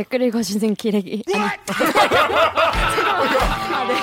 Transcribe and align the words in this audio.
댓글 0.00 0.22
읽어주는 0.22 0.74
기레기. 0.76 1.22
아니. 1.28 1.44
아, 1.44 1.56
네. 3.86 3.94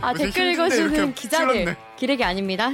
아, 0.00 0.12
댓글 0.12 0.52
읽어주는 0.52 1.14
기자들. 1.14 1.76
기레기 1.96 2.24
아닙니다. 2.24 2.70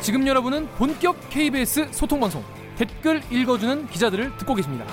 지금 0.00 0.26
여러분은 0.26 0.66
본격 0.76 1.28
KBS 1.28 1.92
소통방송 1.92 2.42
댓글 2.78 3.22
읽어주는 3.30 3.86
기자들을 3.88 4.38
듣고 4.38 4.54
계십니다. 4.54 4.86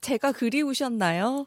제가 0.00 0.32
그리우셨나요? 0.32 1.46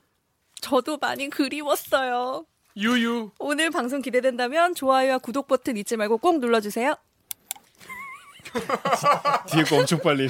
저도 0.61 0.97
많이 0.97 1.27
그리웠어요. 1.31 2.45
유유. 2.77 3.31
오늘 3.39 3.69
방송 3.69 4.01
기대된다면 4.01 4.73
좋아요와 4.75 5.18
구독 5.19 5.47
버튼 5.47 5.77
잊지 5.77 5.97
말고 5.97 6.18
꼭 6.19 6.39
눌러주세요. 6.39 6.96
뒤에 9.51 9.63
거 9.63 9.77
엄청 9.77 10.00
빨리. 10.00 10.27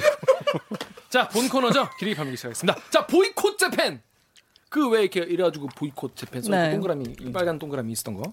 자, 1.08 1.28
본 1.28 1.48
코너죠. 1.48 1.88
기레기 1.98 2.14
발명기 2.16 2.36
시작하겠습니다. 2.36 2.78
자, 2.90 3.06
보이콧 3.06 3.58
재팬. 3.58 4.00
그 4.68 4.88
왜 4.88 5.02
이렇게 5.02 5.20
이래가지고 5.20 5.66
보이콧 5.76 6.16
재팬 6.16 6.42
써 6.42 6.50
네. 6.50 6.70
동그라미 6.72 7.04
이 7.20 7.32
빨간 7.32 7.58
동그라미 7.58 7.92
있었던 7.92 8.14
거. 8.14 8.32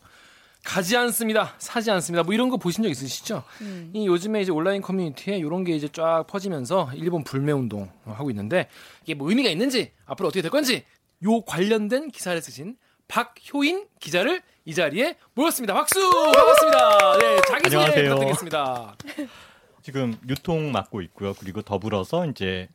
가지 0.64 0.96
않습니다. 0.98 1.56
사지 1.58 1.90
않습니다. 1.92 2.24
뭐 2.24 2.34
이런 2.34 2.50
거 2.50 2.58
보신 2.58 2.84
적 2.84 2.90
있으시죠? 2.90 3.44
음. 3.62 3.92
이 3.94 4.06
요즘에 4.08 4.42
이제 4.42 4.52
온라인 4.52 4.82
커뮤니티에 4.82 5.38
이런 5.38 5.64
게 5.64 5.74
이제 5.76 5.88
쫙 5.92 6.26
퍼지면서 6.28 6.92
일본 6.96 7.24
불매 7.24 7.52
운동 7.54 7.90
하고 8.06 8.30
있는데 8.30 8.68
이게 9.04 9.14
뭐 9.14 9.30
의미가 9.30 9.50
있는지 9.50 9.92
앞으로 10.06 10.28
어떻게 10.28 10.42
될 10.42 10.52
건지 10.52 10.84
요 11.24 11.42
관련된 11.42 12.10
기사를 12.10 12.40
쓰신 12.42 12.78
박효인 13.10 13.88
기자를 14.00 14.42
이 14.66 14.74
자리에 14.74 15.18
모였습니다. 15.34 15.74
박수 15.74 16.00
반갑습니다. 16.32 17.18
네, 17.18 17.42
자기 17.48 17.64
소개 17.70 17.76
안녕하세요. 17.78 18.04
부탁드리겠습니다. 18.16 18.96
지금 19.82 20.18
유통 20.30 20.72
맡고 20.72 21.02
있고요. 21.02 21.34
그리고 21.34 21.64
더불어서 21.64 22.28
이제 22.28 22.70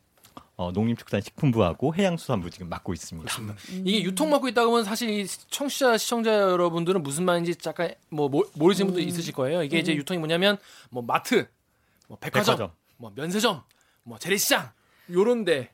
어, 0.57 0.71
농림축산식품부하고 0.73 1.95
해양수산부 1.95 2.49
지금 2.49 2.67
맡고 2.67 2.93
있습니다. 2.93 3.33
이게 3.85 4.03
유통 4.03 4.29
맡고 4.29 4.49
있다 4.49 4.65
보면 4.65 4.83
사실 4.83 5.09
이 5.09 5.25
청취자 5.25 5.97
시청자 5.97 6.33
여러분들은 6.33 7.01
무슨 7.01 7.23
말인지 7.23 7.55
잠깐 7.55 7.93
뭐 8.09 8.27
모- 8.27 8.45
모르시는 8.55 8.87
분도 8.87 8.99
있으실 9.01 9.33
거예요. 9.33 9.63
이게 9.63 9.79
이제 9.79 9.95
유통이 9.95 10.17
뭐냐면 10.17 10.57
뭐 10.89 11.01
마트, 11.01 11.47
뭐 12.07 12.17
백화점, 12.19 12.55
백화점. 12.55 12.71
뭐 12.97 13.11
면세점, 13.15 13.63
뭐 14.03 14.17
재래시장 14.19 14.69
요런데 15.11 15.71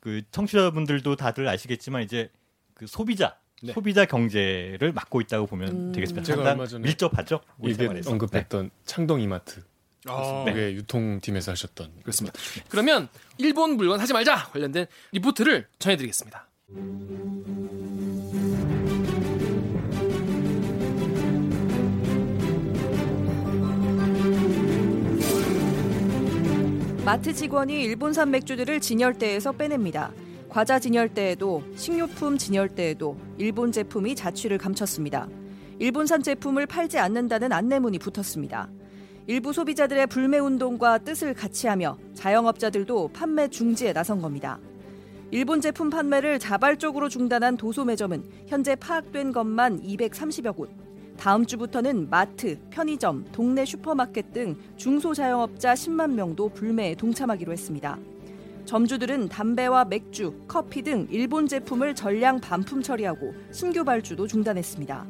그 0.00 0.20
청취자분들도 0.32 1.16
다들 1.16 1.48
아시겠지만 1.48 2.02
이제 2.02 2.30
그 2.74 2.86
소비자 2.86 3.36
네. 3.64 3.72
소비자 3.72 4.04
경제를 4.04 4.92
맡고 4.92 5.20
있다고 5.20 5.46
보면 5.46 5.92
되겠습니다. 5.92 6.24
제가 6.24 6.50
얼마 6.50 6.66
전에 6.66 6.82
밀접하죠. 6.82 7.40
우리 7.58 7.72
이게 7.72 7.84
생활에서. 7.84 8.10
언급했던 8.10 8.70
창동 8.84 9.20
이마트. 9.20 9.62
아. 10.06 10.42
그게 10.44 10.72
유통팀에서 10.74 11.52
하셨던. 11.52 11.92
그렇습니다. 12.02 12.36
그러면 12.68 13.08
일본 13.38 13.76
물건 13.76 14.00
사지 14.00 14.12
말자 14.12 14.48
관련된 14.50 14.86
리포트를 15.12 15.68
전해드리겠습니다. 15.78 16.48
마트 27.04 27.32
직원이 27.32 27.82
일본산 27.82 28.30
맥주들을 28.30 28.80
진열대에서 28.80 29.52
빼냅니다. 29.52 30.12
과자 30.52 30.78
진열대에도 30.78 31.62
식료품 31.76 32.36
진열대에도 32.36 33.16
일본 33.38 33.72
제품이 33.72 34.14
자취를 34.14 34.58
감췄습니다. 34.58 35.26
일본산 35.78 36.22
제품을 36.22 36.66
팔지 36.66 36.98
않는다는 36.98 37.52
안내문이 37.52 37.98
붙었습니다. 37.98 38.68
일부 39.28 39.54
소비자들의 39.54 40.08
불매 40.08 40.38
운동과 40.38 40.98
뜻을 40.98 41.32
같이 41.32 41.68
하며 41.68 41.96
자영업자들도 42.12 43.12
판매 43.14 43.48
중지에 43.48 43.94
나선 43.94 44.20
겁니다. 44.20 44.58
일본 45.30 45.62
제품 45.62 45.88
판매를 45.88 46.38
자발적으로 46.38 47.08
중단한 47.08 47.56
도소 47.56 47.86
매점은 47.86 48.22
현재 48.46 48.76
파악된 48.76 49.32
것만 49.32 49.80
230여 49.80 50.54
곳. 50.54 50.68
다음 51.16 51.46
주부터는 51.46 52.10
마트, 52.10 52.58
편의점, 52.68 53.24
동네 53.32 53.64
슈퍼마켓 53.64 54.34
등 54.34 54.56
중소자영업자 54.76 55.72
10만 55.72 56.12
명도 56.12 56.50
불매에 56.50 56.96
동참하기로 56.96 57.52
했습니다. 57.52 57.98
점주들은 58.64 59.28
담배와 59.28 59.84
맥주, 59.84 60.34
커피 60.46 60.82
등 60.82 61.06
일본 61.10 61.48
제품을 61.48 61.94
전량 61.94 62.40
반품 62.40 62.82
처리하고 62.82 63.34
신규 63.50 63.84
발주도 63.84 64.26
중단했습니다. 64.26 65.06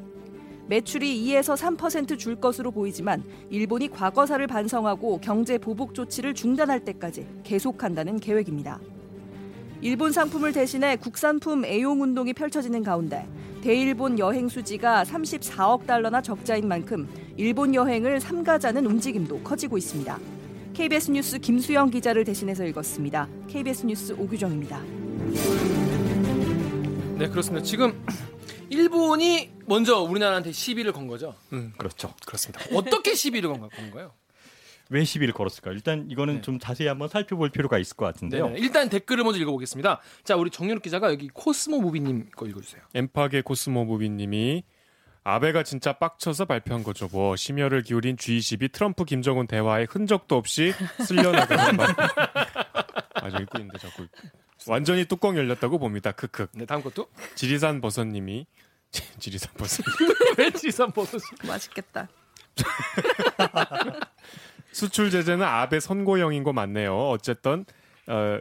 매출이 0.69 1.25
2에서 1.27 1.57
3%줄 1.57 2.37
것으로 2.37 2.71
보이지만 2.71 3.23
일본이 3.51 3.89
과거사를 3.89 4.47
반성하고 4.47 5.19
경제 5.21 5.59
보복 5.59 5.95
조치를 5.95 6.35
중단할 6.35 6.81
때까지 6.81 7.27
계속한다는 7.43 8.21
계획입니다. 8.21 8.81
일본 9.83 10.13
상품을 10.13 10.53
대신해 10.53 10.97
국산품 10.97 11.65
애용 11.65 12.03
운동이 12.03 12.33
펼쳐지는 12.33 12.83
가운데 12.85 13.27
대일본 13.63 14.19
여행 14.19 14.49
수지가 14.49 15.05
34억 15.05 15.87
달러나 15.87 16.23
적자인 16.23 16.69
만큼 16.69 17.09
일본 17.37 17.75
여행을 17.75 18.21
삼가자는 18.21 18.87
움직임도 18.87 19.41
커지고 19.41 19.77
있습니다. 19.79 20.19
KBS 20.75 21.11
뉴스 21.11 21.39
김수영 21.39 21.91
기자를 21.91 22.25
대신해서 22.25 22.65
읽었습니다. 22.65 23.29
KBS 23.47 23.85
뉴스 23.85 24.13
오규정입니다. 24.15 24.81
네 27.19 27.29
그렇습니다. 27.29 27.63
지금 27.63 28.03
일본이 28.71 29.51
먼저 29.67 30.01
우리나라한테 30.01 30.51
시비를 30.53 30.93
건 30.93 31.07
거죠. 31.07 31.35
그렇죠. 31.77 32.15
그렇습니다. 32.25 32.65
어떻게 32.75 33.15
시비를 33.15 33.51
건 33.51 33.69
거예요? 33.91 34.15
왜 34.89 35.05
시비를 35.05 35.35
걸었을까? 35.35 35.73
일단 35.73 36.07
이거는 36.11 36.37
네. 36.37 36.41
좀 36.41 36.59
자세히 36.59 36.89
한번 36.89 37.09
살펴볼 37.09 37.51
필요가 37.51 37.79
있을 37.79 37.97
것 37.97 38.07
같은데요. 38.07 38.49
네, 38.49 38.59
일단 38.59 38.89
댓글을 38.89 39.25
먼저 39.25 39.39
읽어보겠습니다. 39.41 40.01
자 40.25 40.37
우리 40.37 40.51
정윤욱 40.51 40.83
기자가 40.83 41.11
여기 41.11 41.29
코스모 41.29 41.81
무비님 41.83 42.31
거 42.31 42.47
읽어주세요. 42.47 42.83
엠파게 42.95 43.43
코스모 43.43 43.85
무비님이 43.85 44.65
아베가 45.25 45.63
진짜 45.63 45.93
빡쳐서 45.93 46.47
발표한 46.47 46.83
거죠. 46.83 47.09
뭐 47.13 47.37
심혈을 47.37 47.83
기울인 47.83 48.17
G20이 48.17 48.73
트럼프 48.73 49.05
김정은 49.05 49.47
대화에 49.47 49.87
흔적도 49.89 50.37
없이 50.37 50.73
쓸려나가는 51.05 51.77
말. 51.77 51.95
아저 53.15 53.39
읽고 53.39 53.59
있는데 53.59 53.79
자꾸 53.79 54.07
완전히 54.67 55.05
뚜껑 55.05 55.37
열렸다고 55.37 55.79
봅니다. 55.79 56.13
크크. 56.13 56.49
네 56.55 56.67
다음 56.67 56.83
것도 56.83 57.09
지리산 57.37 57.81
버섯님이 57.81 58.47
지리산 59.21 59.53
버섯. 59.55 59.85
왼지산 60.39 60.91
버섯. 60.93 61.21
맛있겠다. 61.47 62.09
수출 64.73 65.11
제재는 65.11 65.45
아베 65.45 65.81
선고형인 65.81 66.43
거 66.45 66.53
맞네요. 66.53 67.11
어쨌든 67.11 67.65
어, 68.09 68.39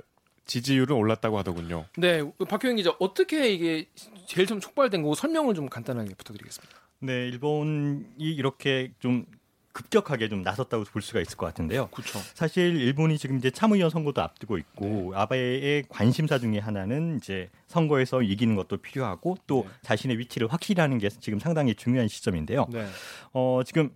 지지율은 0.52 0.98
올랐다고 0.98 1.38
하더군요. 1.38 1.86
네 1.96 2.22
박효영 2.50 2.76
기자 2.76 2.94
어떻게 3.00 3.54
이게 3.54 3.86
제일 4.28 4.48
좀 4.48 4.60
촉발된 4.60 5.02
거고 5.02 5.16
설명을 5.16 5.56
좀 5.56 5.70
간단하게 5.70 6.14
부탁드리겠습니다. 6.16 6.76
네, 7.00 7.28
일본이 7.30 8.04
이렇게 8.18 8.92
좀 9.00 9.26
급격하게 9.72 10.28
좀 10.28 10.42
나섰다고 10.42 10.84
볼 10.84 11.02
수가 11.02 11.22
있을 11.22 11.38
것 11.38 11.46
같은데요. 11.46 11.88
그렇죠. 11.88 12.20
사실 12.34 12.76
일본이 12.82 13.18
지금 13.18 13.38
이제 13.38 13.50
참의원 13.50 13.90
선거도 13.90 14.22
앞두고 14.22 14.58
있고 14.58 15.14
아베의 15.16 15.86
관심사 15.88 16.38
중에 16.38 16.60
하나는 16.60 17.16
이제 17.18 17.50
선거에서 17.68 18.22
이기는 18.22 18.58
것도 18.58 18.78
필요하고 18.78 19.38
또 19.48 19.64
네. 19.66 19.74
자신의 19.84 20.18
위치를 20.20 20.52
확실히 20.52 20.82
하는 20.82 20.98
게 20.98 21.08
지금 21.08 21.40
상당히 21.40 21.74
중요한 21.76 22.10
시점인데요. 22.10 22.68
네. 22.70 22.86
어, 23.32 23.62
지금 23.66 23.92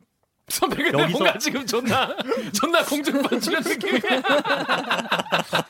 선배가 0.48 0.92
여기서- 0.92 1.12
뭔가 1.12 1.38
지금 1.40 1.66
존나 1.66 2.16
존나 2.54 2.84
출연 2.84 3.64
느낌이야. 3.64 4.00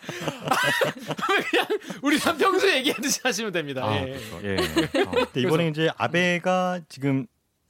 그냥 1.49 1.67
우리 2.01 2.17
한 2.17 2.37
평소에 2.37 2.77
얘기하듯이 2.77 3.19
하시면 3.23 3.51
됩니다. 3.53 3.85
아, 3.85 3.95
예. 3.95 4.05
그렇죠. 4.11 4.41
예. 4.43 5.01
어, 5.01 5.11
근데 5.11 5.41
이번에 5.41 5.67
이제 5.69 5.89
아베가 5.97 6.81
지금 6.89 7.25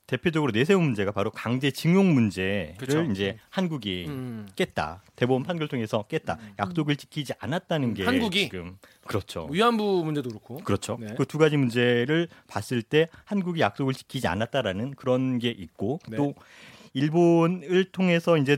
대표적으로 0.08 0.52
내세운 0.52 0.84
문제가 0.84 1.12
바로 1.12 1.32
강제 1.32 1.72
징용 1.72 2.14
문제를 2.14 2.76
그쵸. 2.78 3.02
이제 3.12 3.38
한국이 3.50 4.06
음. 4.08 4.48
깼다. 4.56 5.02
대법원 5.16 5.42
판결 5.44 5.68
통해서 5.68 6.04
깼다. 6.04 6.38
약속을 6.60 6.96
지키지 6.96 7.34
않았다는 7.40 7.96
게 7.96 8.06
한국이? 8.06 8.44
지금 8.50 8.78
그렇죠. 9.08 9.48
위안부 9.50 10.04
문제도 10.06 10.30
그렇고. 10.30 10.58
그렇죠. 10.58 10.98
네. 11.00 11.16
그두 11.18 11.40
가지 11.40 11.58
문제를 11.58 12.28
봤을 12.48 12.84
때 12.84 13.10
한국이 13.26 13.62
약속을 13.62 13.96
지키지 13.96 14.28
않았다라는 14.28 14.94
그런 14.94 15.40
게 15.40 15.50
있고 15.50 16.00
네. 16.08 16.18
또 16.18 16.36
일본을 16.96 17.92
통해서 17.92 18.38
이제 18.38 18.58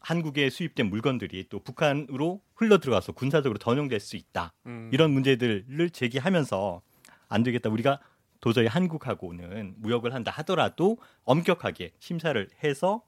한국에 0.00 0.50
수입된 0.50 0.90
물건들이 0.90 1.46
또 1.48 1.60
북한으로 1.60 2.40
흘러 2.54 2.78
들어가서 2.78 3.12
군사적으로 3.12 3.58
전용될 3.58 4.00
수 4.00 4.16
있다. 4.16 4.52
음. 4.66 4.90
이런 4.92 5.12
문제들을 5.12 5.90
제기하면서 5.90 6.82
안 7.28 7.42
되겠다. 7.42 7.70
우리가 7.70 8.00
도저히 8.40 8.66
한국하고는 8.66 9.74
무역을 9.78 10.12
한다 10.14 10.32
하더라도 10.36 10.98
엄격하게 11.24 11.92
심사를 12.00 12.48
해서 12.64 13.02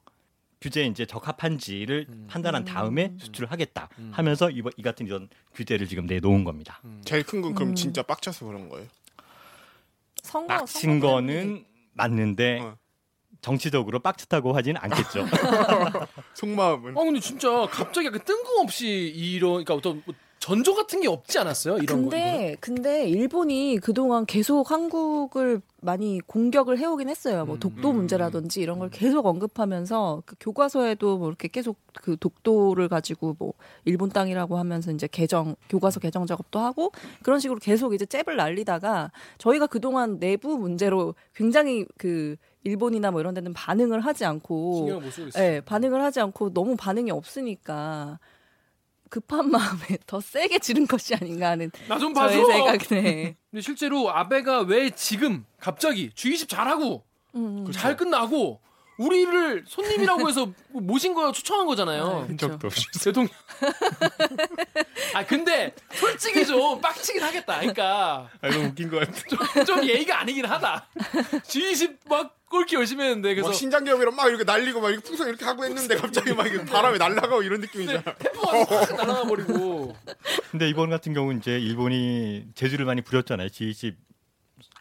규제에 0.61 0.87
이제 0.87 1.07
적합한지를 1.07 2.07
음. 2.09 2.27
판단한 2.29 2.65
다음에 2.65 3.15
수출을 3.19 3.51
하겠다 3.51 3.89
하면서 4.13 4.51
이, 4.51 4.63
이 4.77 4.83
같은 4.83 5.07
이런 5.07 5.29
규제를 5.55 5.87
지금 5.89 6.07
내놓은 6.07 6.45
겁니다. 6.45 6.81
제일 7.05 7.25
큰 7.25 7.41
건 7.43 7.55
그럼 7.55 7.71
음. 7.71 7.75
진짜 7.75 8.03
빡쳐서 8.03 8.47
그런 8.47 8.69
거예요. 8.69 8.87
선거 10.23 10.59
빡친 10.59 11.01
거는 11.01 11.65
맞는데 11.95 12.61
어. 12.61 12.77
정치적으로 13.41 13.99
빡쳤다고 14.01 14.55
하진 14.55 14.77
않겠죠. 14.77 15.27
속마음은. 16.35 16.97
아 16.97 17.01
근데 17.01 17.21
진짜 17.21 17.67
갑자기 17.71 18.07
약간 18.07 18.21
뜬금없이 18.25 18.87
이런 18.89 19.65
그러니까 19.65 19.75
어떤 19.75 20.03
뭐 20.05 20.15
전조 20.41 20.75
같은 20.75 21.03
게 21.03 21.07
없지 21.07 21.39
않았어요? 21.39 21.77
이런 21.77 22.05
거. 22.05 22.11
근데 22.11 22.57
근데 22.61 23.07
일본이 23.07 23.77
그동안 23.77 24.25
계속 24.25 24.71
한국을 24.71 25.61
많이 25.83 26.19
공격을 26.27 26.79
해오긴 26.79 27.11
했어요. 27.11 27.45
뭐 27.45 27.57
음, 27.57 27.61
독도 27.61 27.91
음, 27.91 27.97
문제라든지 27.97 28.63
이런 28.63 28.79
걸 28.79 28.89
계속 28.89 29.27
언급하면서 29.27 30.23
그 30.25 30.37
교과서에도 30.41 31.19
뭐 31.19 31.29
이렇게 31.29 31.47
계속 31.47 31.77
그 31.93 32.17
독도를 32.19 32.89
가지고 32.89 33.37
뭐 33.39 33.53
일본 33.85 34.09
땅이라고 34.09 34.57
하면서 34.57 34.91
이제 34.91 35.07
개정 35.13 35.57
교과서 35.69 36.01
개정 36.01 36.25
작업도 36.25 36.59
하고 36.59 36.91
그런 37.23 37.39
식으로 37.39 37.61
계속 37.61 37.93
이제 37.93 38.07
잽을 38.07 38.37
날리다가 38.37 39.13
저희가 39.37 39.67
그동안 39.67 40.19
내부 40.19 40.57
문제로 40.57 41.15
굉장히 41.35 41.85
그 41.99 42.37
일본이나 42.65 43.11
뭐 43.11 43.21
이런 43.21 43.35
데는 43.35 43.53
반응을 43.53 44.01
하지 44.01 44.25
않고. 44.25 44.87
예, 45.39 45.61
반응을 45.61 46.03
하지 46.03 46.21
않고 46.21 46.55
너무 46.55 46.77
반응이 46.77 47.11
없으니까 47.11 48.19
급한 49.11 49.51
마음에 49.51 49.99
더 50.07 50.21
세게 50.21 50.61
지른 50.61 50.87
것이 50.87 51.15
아닌가 51.15 51.51
하는 51.51 51.71
나 51.89 51.99
좀 51.99 52.15
봐줘. 52.15 52.33
저의 52.33 52.47
생각네. 52.47 53.37
근데 53.51 53.61
실제로 53.61 54.11
아베가 54.11 54.61
왜 54.61 54.91
지금 54.91 55.45
갑자기 55.59 56.11
G20 56.11 56.49
잘하고 56.49 57.05
음, 57.35 57.71
잘 57.73 57.97
끝나고 57.97 58.61
우리를 59.01 59.65
손님이라고 59.67 60.29
해서 60.29 60.53
모신 60.69 61.15
거 61.15 61.33
초청한 61.33 61.67
거잖아요. 61.67 62.21
네. 62.21 62.27
흔적도 62.29 62.67
없이. 62.67 62.87
대통령. 63.03 63.33
아 65.15 65.25
근데 65.25 65.75
솔직히 65.93 66.45
좀 66.45 66.81
빡치긴 66.81 67.23
하겠다. 67.23 67.61
그러니까 67.61 68.29
아, 68.43 68.51
너무 68.51 68.67
웃긴 68.67 68.91
것 68.91 69.01
같아. 69.01 69.23
좀, 69.29 69.65
좀 69.65 69.85
예의가 69.89 70.21
아니긴 70.21 70.45
하다. 70.45 70.87
G20 71.47 71.97
막 72.09 72.37
꼴기 72.51 72.77
열심히 72.77 73.05
했는데 73.05 73.29
막 73.31 73.35
그래서 73.35 73.53
신장기업이랑 73.53 74.15
막 74.15 74.29
이렇게 74.29 74.45
날리고 74.45 74.81
막 74.81 74.91
이렇게 74.91 75.07
풍선 75.07 75.29
이렇게 75.29 75.45
하고 75.47 75.65
했는데 75.65 75.97
갑자기 75.97 76.35
막 76.35 76.47
바람에 76.67 76.99
날아가고 76.99 77.43
이런 77.43 77.61
느낌이잖아. 77.61 78.03
템포가 78.03 78.65
확 78.65 78.97
날아가 78.97 79.25
버리고. 79.25 79.97
근데 80.51 80.69
이번 80.69 80.91
같은 80.91 81.15
경우는 81.15 81.39
이제 81.39 81.59
일본이 81.59 82.45
제주를 82.55 82.85
많이 82.85 83.01
부렸잖아요. 83.01 83.49
G20 83.49 83.95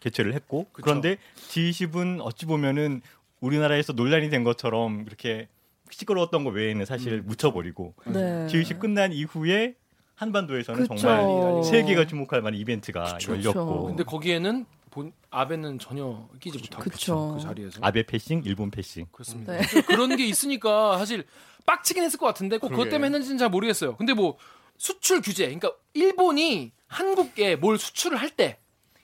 개최를 0.00 0.34
했고 0.34 0.64
그쵸. 0.72 0.84
그런데 0.84 1.16
G20은 1.48 2.20
어찌 2.22 2.46
보면은 2.46 3.02
우리나라에서 3.40 3.92
논란이 3.92 4.30
된 4.30 4.44
것처럼 4.44 5.04
그렇게 5.04 5.48
시끄러웠던 5.90 6.44
거 6.44 6.50
외에는 6.50 6.84
사실 6.84 7.14
음. 7.14 7.22
묻혀버리고 7.26 7.94
네. 8.06 8.46
G20 8.46 8.78
끝난 8.78 9.12
이후에 9.12 9.74
한반도에서는 10.14 10.82
그쵸. 10.86 10.96
정말 10.96 11.64
세계가 11.64 12.06
주목할 12.06 12.42
만한 12.42 12.58
이벤트가 12.60 13.14
그쵸. 13.14 13.32
열렸고 13.32 13.86
근데 13.86 14.04
거기에는 14.04 14.66
본 14.90 15.12
아베는 15.30 15.78
전혀 15.78 16.28
끼지 16.40 16.58
못하고 16.58 16.82
그쵸. 16.84 17.34
그 17.36 17.42
자리에서. 17.42 17.78
아베 17.82 18.02
패싱, 18.04 18.42
일본 18.44 18.70
패싱. 18.70 19.06
그렇습니다. 19.12 19.56
네. 19.56 19.82
그런 19.82 20.16
게 20.16 20.26
있으니까 20.26 20.98
사실 20.98 21.24
빡치긴 21.64 22.02
했을 22.02 22.18
것 22.18 22.26
같은데 22.26 22.58
꼭 22.58 22.68
그것. 22.68 22.84
때문에 22.90 23.06
했는지는 23.06 23.38
잘 23.38 23.48
모르겠어요. 23.48 23.96
근데 23.96 24.12
뭐 24.14 24.36
수출 24.76 25.22
규제, 25.22 25.44
그러니까 25.44 25.72
일본이 25.94 26.72
한국에 26.88 27.56
뭘 27.56 27.78
수출을 27.78 28.16
할 28.18 28.30
때 28.30 28.58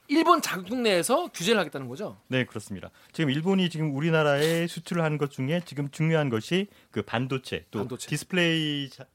일본 0.09 0.41
자국 0.43 0.79
내에서 0.81 1.29
규제를 1.29 1.59
하겠다는 1.61 1.89
거죠. 1.89 2.17
네, 2.29 2.45
그렇습니다. 2.45 2.91
지금 3.13 3.31
일본이 3.31 3.69
지금 3.71 3.95
우리나라에 3.97 4.67
수출을 4.67 5.03
하는 5.03 5.19
것 5.19 5.31
중에 5.31 5.63
지금 5.65 5.91
중요한 5.91 6.29
것이 6.29 6.69
그 6.91 7.03
반도체 7.03 7.65
또 7.71 7.81
반도체. 7.81 8.09
디스플레이 8.09 8.91
자- 8.91 9.07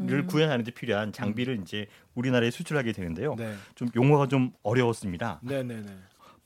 를 0.00 0.20
음. 0.20 0.26
구현하는 0.28 0.64
데 0.64 0.70
필요한 0.70 1.12
장비를 1.12 1.58
이제 1.60 1.88
우리나라에 2.14 2.52
수출하게 2.52 2.92
되는데요. 2.92 3.34
네, 3.36 3.56
좀 3.74 3.88
용어가 3.96 4.28
좀 4.28 4.52
어려웠습니다. 4.62 5.40
네, 5.42 5.64
네, 5.64 5.80
네. 5.80 5.92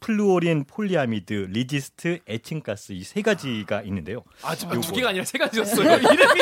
플루오린 0.01 0.65
폴리아미드, 0.65 1.49
resist, 1.51 2.21
에칭가스 2.27 2.93
이 2.93 3.05
세 3.05 3.21
가지가 3.21 3.83
있는데요. 3.83 4.25
아, 4.43 4.55
지금 4.55 4.81
두. 4.81 4.93
개가 4.95 5.11
아니라 5.11 5.25
세 5.27 5.37
가지였어요. 5.37 5.97
이름이 5.99 6.41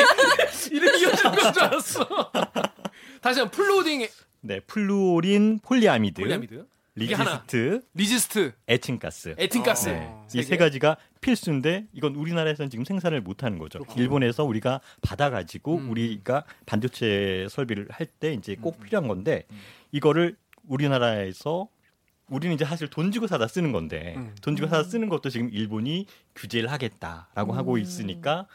이름이 0.71 1.01
이어지는 1.01 1.31
건줄 1.35 1.63
알았어. 1.63 2.31
다시 3.21 3.39
한번 3.41 3.51
플로딩 3.51 4.07
네, 4.39 4.59
플루오린 4.61 5.59
폴리아미드, 5.59 6.21
폴리아미드. 6.21 6.65
resist, 6.95 7.81
resist, 7.93 8.51
에칭가스. 8.67 9.35
에칭가스 9.37 9.89
어. 9.89 10.27
이세 10.33 10.57
가지가 10.57 10.97
필수인데 11.21 11.87
이건 11.93 12.15
우리나라에서는 12.15 12.69
지금 12.69 12.83
생산을 12.83 13.21
못 13.21 13.43
하는 13.43 13.59
거죠. 13.59 13.79
일본에서 13.95 14.43
우리가 14.43 14.81
받아 15.01 15.29
가지고 15.29 15.77
음. 15.77 15.89
우리가 15.89 16.43
반도체 16.65 17.47
설비를 17.49 17.87
할 17.91 18.07
때 18.19 18.33
이제 18.33 18.55
꼭 18.55 18.81
필요한 18.81 19.07
건데 19.07 19.45
이거를 19.91 20.35
우리나라에서 20.67 21.69
우리는 22.27 22.53
이제 22.55 22.65
사실 22.65 22.89
돈 22.89 23.11
주고 23.11 23.25
사다 23.25 23.47
쓰는 23.47 23.71
건데 23.71 24.15
음. 24.17 24.35
돈 24.41 24.55
주고 24.57 24.67
사다 24.67 24.83
쓰는 24.83 25.07
것도 25.07 25.29
지금 25.29 25.49
일본이 25.49 26.07
규제를 26.35 26.69
하겠다라고 26.71 27.53
하고 27.53 27.77
있으니까 27.77 28.47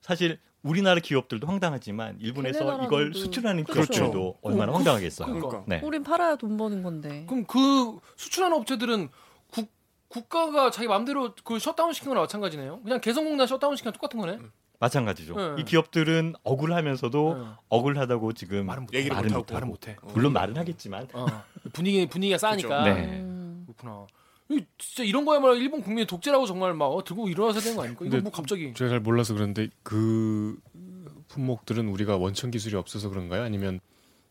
사실 0.00 0.38
우리나라 0.66 1.00
기업들도 1.00 1.46
황당하지만 1.46 2.18
일본에서 2.20 2.64
걔네 2.64 2.84
이걸 2.84 3.00
나라도 3.04 3.18
수출하는 3.18 3.64
그렇죠. 3.64 3.92
기업들도 3.92 4.38
얼마나 4.42 4.72
어, 4.72 4.76
황당하겠어요. 4.76 5.32
그러니까. 5.32 5.64
네. 5.66 5.80
우린 5.84 6.02
팔아야 6.02 6.36
돈 6.36 6.56
버는 6.56 6.82
건데. 6.82 7.24
그럼 7.28 7.44
그 7.46 7.98
수출하는 8.16 8.56
업체들은 8.56 9.08
국 9.52 9.70
국가가 10.08 10.70
자기 10.70 10.88
마음대로 10.88 11.34
그 11.44 11.58
셧다운 11.58 11.92
시킨 11.92 12.08
거나 12.10 12.20
마찬가지네요. 12.22 12.80
그냥 12.82 13.00
개성공단 13.00 13.46
셧다운 13.46 13.76
시키는 13.76 13.92
똑같은 13.92 14.18
거네. 14.20 14.38
마찬가지죠. 14.78 15.34
네. 15.34 15.62
이 15.62 15.64
기업들은 15.64 16.34
억울하면서도 16.42 17.38
네. 17.38 17.44
억울하다고 17.68 18.32
지금 18.34 18.66
말은 18.66 18.82
못해. 18.84 18.98
얘기를 18.98 19.14
말은 19.16 19.30
못하고. 19.32 19.54
말은 19.54 19.68
못해. 19.68 19.96
물론 20.12 20.32
말은 20.32 20.56
하겠지만 20.56 21.08
어. 21.14 21.26
분위기 21.72 22.06
분위기가 22.06 22.38
싸니까. 22.38 22.84
네. 22.84 23.20
음. 23.20 23.66
그렇구나. 23.66 24.06
이 24.48 24.64
진짜 24.78 25.02
이런 25.02 25.24
거야말로 25.24 25.56
일본 25.56 25.82
국민의 25.82 26.06
독재라고 26.06 26.46
정말 26.46 26.72
막 26.74 26.86
어, 26.86 27.02
들고 27.02 27.28
일어나서 27.28 27.60
되는 27.60 27.76
거 27.76 27.82
아닙니까? 27.82 28.04
이거 28.04 28.10
근데 28.10 28.22
뭐 28.22 28.30
갑자기 28.32 28.72
제가 28.74 28.90
잘 28.90 29.00
몰라서 29.00 29.34
그런데 29.34 29.68
그 29.82 30.56
품목들은 31.28 31.88
우리가 31.88 32.16
원천 32.16 32.50
기술이 32.50 32.76
없어서 32.76 33.08
그런가요? 33.08 33.42
아니면 33.42 33.80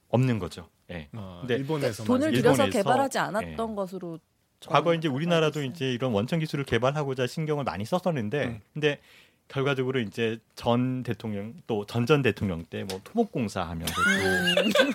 없는 0.10 0.40
거죠. 0.40 0.70
예. 0.92 1.10
아, 1.14 1.40
근데 1.42 1.56
일본에서만 1.56 2.08
돈을 2.08 2.34
일본에서, 2.34 2.64
들여서 2.64 2.72
개발하지 2.72 3.18
예. 3.18 3.22
않았던 3.22 3.76
것으로. 3.76 4.20
과거 4.68 4.94
이제 4.94 5.08
우리나라도 5.08 5.60
알고 5.60 5.66
있어요. 5.68 5.72
이제 5.72 5.92
이런 5.92 6.14
원천 6.14 6.40
기술을 6.40 6.66
개발하고자 6.66 7.28
신경을 7.28 7.66
많이 7.66 7.86
썼었는데 7.86 8.46
음. 8.46 8.62
근데 8.74 9.00
결과적으로 9.48 10.00
이제 10.00 10.40
전 10.56 11.04
대통령 11.04 11.54
또 11.68 11.86
전전 11.86 12.22
대통령 12.22 12.64
때 12.66 12.84
뭐 12.84 13.00
토목공사 13.04 13.62
하면서 13.62 13.94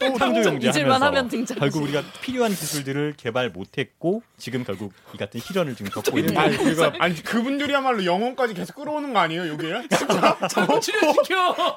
또 0.01 0.19
창조경제 0.19 0.69
음. 0.83 0.91
하면 0.93 1.03
하면서. 1.03 1.55
결국 1.55 1.83
우리가 1.85 2.03
필요한 2.21 2.51
기술들을 2.51 3.15
개발 3.17 3.51
못했고 3.51 4.23
지금 4.39 4.65
결국 4.65 4.93
이 5.15 5.17
같은 5.17 5.41
시련을 5.41 5.77
지금 5.77 5.91
겪고 5.93 6.19
있는 6.19 6.37
아니, 6.37 6.57
거예요. 6.57 6.71
그거, 6.75 6.93
아니 6.99 7.15
그분들이야말로 7.23 8.05
영혼까지 8.05 8.55
계속 8.55 8.75
끌어오는 8.77 9.13
거 9.13 9.21
아니에요, 9.21 9.49
여기에? 9.49 9.89
자꾸 10.51 10.81
출연시켜. 10.81 11.77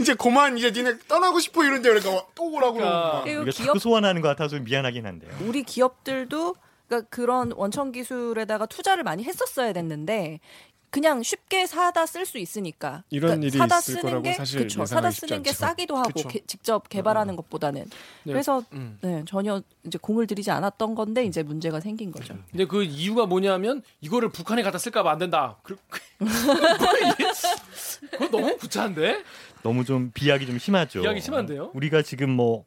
이제 0.00 0.14
그만 0.14 0.56
이제 0.58 0.70
니네 0.70 0.98
떠나고 1.08 1.38
싶어 1.40 1.64
이런데 1.64 1.90
그러니까 1.90 2.24
또 2.34 2.50
오라고 2.50 2.74
그러니까. 2.74 3.22
그러고 3.24 3.40
우리가 3.42 3.56
기업 3.56 3.66
자꾸 3.66 3.78
소환하는 3.78 4.20
것 4.22 4.28
같아서 4.28 4.58
미안하긴 4.58 5.06
한데요. 5.06 5.30
우리 5.46 5.62
기업들도 5.62 6.56
그러니까 6.88 7.08
그런 7.10 7.52
원천 7.52 7.92
기술에다가 7.92 8.66
투자를 8.66 9.04
많이 9.04 9.24
했었어야 9.24 9.72
됐는데 9.72 10.40
그냥 10.94 11.24
쉽게 11.24 11.66
사다 11.66 12.06
쓸 12.06 12.24
수 12.24 12.38
있으니까 12.38 13.02
이런 13.10 13.40
그러니까 13.40 13.46
일이 13.48 13.58
사다 13.58 13.78
있을 13.78 13.94
쓰는 13.94 14.02
거라고 14.02 14.22
게 14.22 14.34
사실 14.34 14.60
그쵸, 14.60 14.86
사다 14.86 15.10
쓰는 15.10 15.42
게. 15.42 15.52
싸기도 15.52 15.96
하고. 15.96 16.28
게- 16.28 16.40
직접 16.46 16.88
개발하는 16.88 17.34
것보다는 17.34 17.82
네. 18.22 18.32
그래서 18.32 18.62
음. 18.72 18.96
네, 19.00 19.24
전혀 19.26 19.60
이제 19.82 19.98
공을 20.00 20.28
들이지 20.28 20.52
않았던 20.52 20.94
건데 20.94 21.24
이제 21.24 21.42
문제가 21.42 21.80
생긴 21.80 22.12
거죠. 22.12 22.36
근데 22.48 22.64
그 22.66 22.84
이유가 22.84 23.26
뭐냐면 23.26 23.82
이거를 24.02 24.28
북한에 24.28 24.62
갖다 24.62 24.78
쓸까봐 24.78 25.10
안 25.10 25.18
된다. 25.18 25.56
그, 25.64 25.76
그거 28.12 28.28
너무 28.30 28.56
구차한데? 28.56 29.24
너무 29.64 29.84
좀 29.84 30.12
비약이 30.14 30.46
좀 30.46 30.58
심하죠. 30.60 31.00
비약이 31.02 31.20
심한데요? 31.20 31.72
우리가 31.74 32.02
지금 32.02 32.30
뭐 32.30 32.64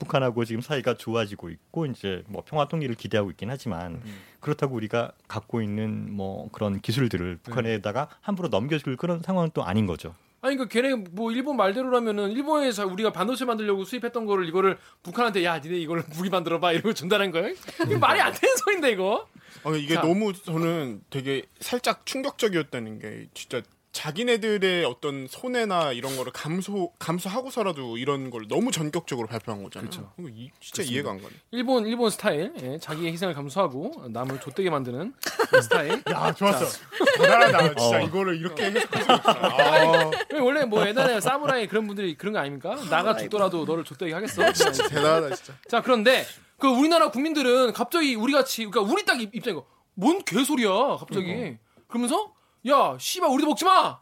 북한하고 0.00 0.44
지금 0.44 0.60
사이가 0.60 0.94
좋아지고 0.94 1.50
있고 1.50 1.86
이제 1.86 2.24
뭐 2.26 2.42
평화 2.44 2.66
통일을 2.66 2.96
기대하고 2.96 3.30
있긴 3.30 3.50
하지만 3.50 3.92
음. 4.04 4.20
그렇다고 4.40 4.74
우리가 4.74 5.12
갖고 5.28 5.62
있는 5.62 6.12
뭐 6.12 6.48
그런 6.50 6.80
기술들을 6.80 7.38
북한에다가 7.42 8.08
함부로 8.20 8.48
넘겨줄 8.48 8.96
그런 8.96 9.20
상황은 9.22 9.50
또 9.54 9.62
아닌 9.62 9.86
거죠. 9.86 10.14
아니 10.42 10.56
그러니까 10.56 10.72
걔네 10.72 10.94
뭐 11.12 11.30
일본 11.30 11.56
말대로라면은 11.58 12.32
일본에서 12.32 12.86
우리가 12.86 13.12
반도체 13.12 13.44
만들려고 13.44 13.84
수입했던 13.84 14.24
거를 14.24 14.48
이거를 14.48 14.78
북한한테 15.02 15.44
야 15.44 15.58
니네 15.58 15.76
이걸 15.78 16.02
무기 16.16 16.30
만들어 16.30 16.58
봐 16.58 16.72
이러고 16.72 16.94
준다는 16.94 17.30
거예요? 17.30 17.54
이거 17.86 17.98
말이 17.98 18.20
안 18.20 18.32
되는 18.32 18.56
소린데 18.56 18.92
이거. 18.92 19.26
어, 19.64 19.74
이게 19.74 19.94
자. 19.94 20.00
너무 20.00 20.32
저는 20.32 21.02
되게 21.10 21.42
살짝 21.60 22.06
충격적이었다는 22.06 22.98
게 23.00 23.26
진짜 23.34 23.60
자기네들의 23.92 24.84
어떤 24.84 25.26
손해나 25.28 25.92
이런 25.92 26.16
거를 26.16 26.32
감소 26.32 26.92
감수하고서라도 27.00 27.98
이런 27.98 28.30
걸 28.30 28.46
너무 28.48 28.70
전격적으로 28.70 29.26
발표한 29.26 29.62
거잖아요. 29.64 29.90
그쵸. 29.90 30.12
이거 30.18 30.28
이- 30.28 30.50
진짜 30.60 30.82
이해가 30.82 31.10
안 31.10 31.16
가네. 31.20 31.34
일본 31.50 31.86
일본 31.86 32.08
스타일 32.10 32.52
예, 32.62 32.78
자기의 32.78 33.12
희생을 33.12 33.34
감수하고 33.34 34.04
남을 34.10 34.40
좆되게 34.40 34.70
만드는 34.70 35.12
그 35.50 35.60
스타일. 35.62 36.02
야 36.10 36.32
좋았어. 36.32 36.78
대단하다. 37.16 37.74
진짜 37.74 37.98
어. 37.98 38.00
이거를 38.00 38.36
이렇게 38.38 38.64
해석할 38.66 39.02
수 39.02 39.12
있구나. 39.12 39.34
아, 39.58 40.10
원래 40.40 40.64
뭐 40.64 40.86
옛날에 40.86 41.20
사무라이 41.20 41.66
그런 41.66 41.86
분들이 41.88 42.16
그런 42.16 42.32
거 42.32 42.38
아닙니까? 42.38 42.76
나가 42.88 43.16
죽더라도 43.16 43.64
너를 43.64 43.82
좆되게 43.84 44.12
하겠어. 44.14 44.52
진짜 44.52 44.86
대단하다 44.88 45.34
진짜. 45.34 45.52
자 45.68 45.82
그런데 45.82 46.24
그 46.58 46.68
우리나라 46.68 47.10
국민들은 47.10 47.72
갑자기 47.72 48.14
우리 48.14 48.32
같이 48.32 48.66
그러니까 48.66 48.92
우리 48.92 49.04
딱 49.04 49.20
입- 49.20 49.34
입장이고 49.34 49.66
뭔 49.94 50.22
개소리야 50.24 50.96
갑자기 50.98 51.56
그러면서 51.88 52.32
야 52.68 52.96
씨발 52.98 53.28
우리도 53.30 53.48
먹지 53.48 53.64
마. 53.64 53.98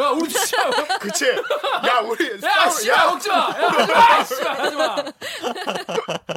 야 0.00 0.08
우리도 0.10 0.38
씨발 0.44 0.98
그치? 0.98 1.26
야 1.26 2.00
우리 2.00 2.42
야 2.42 2.70
씨발 2.70 3.06
먹지 3.06 3.28
마. 3.28 3.34
야 3.50 4.24
씨발 4.24 4.60
하지 4.60 4.76
마. 4.76 4.96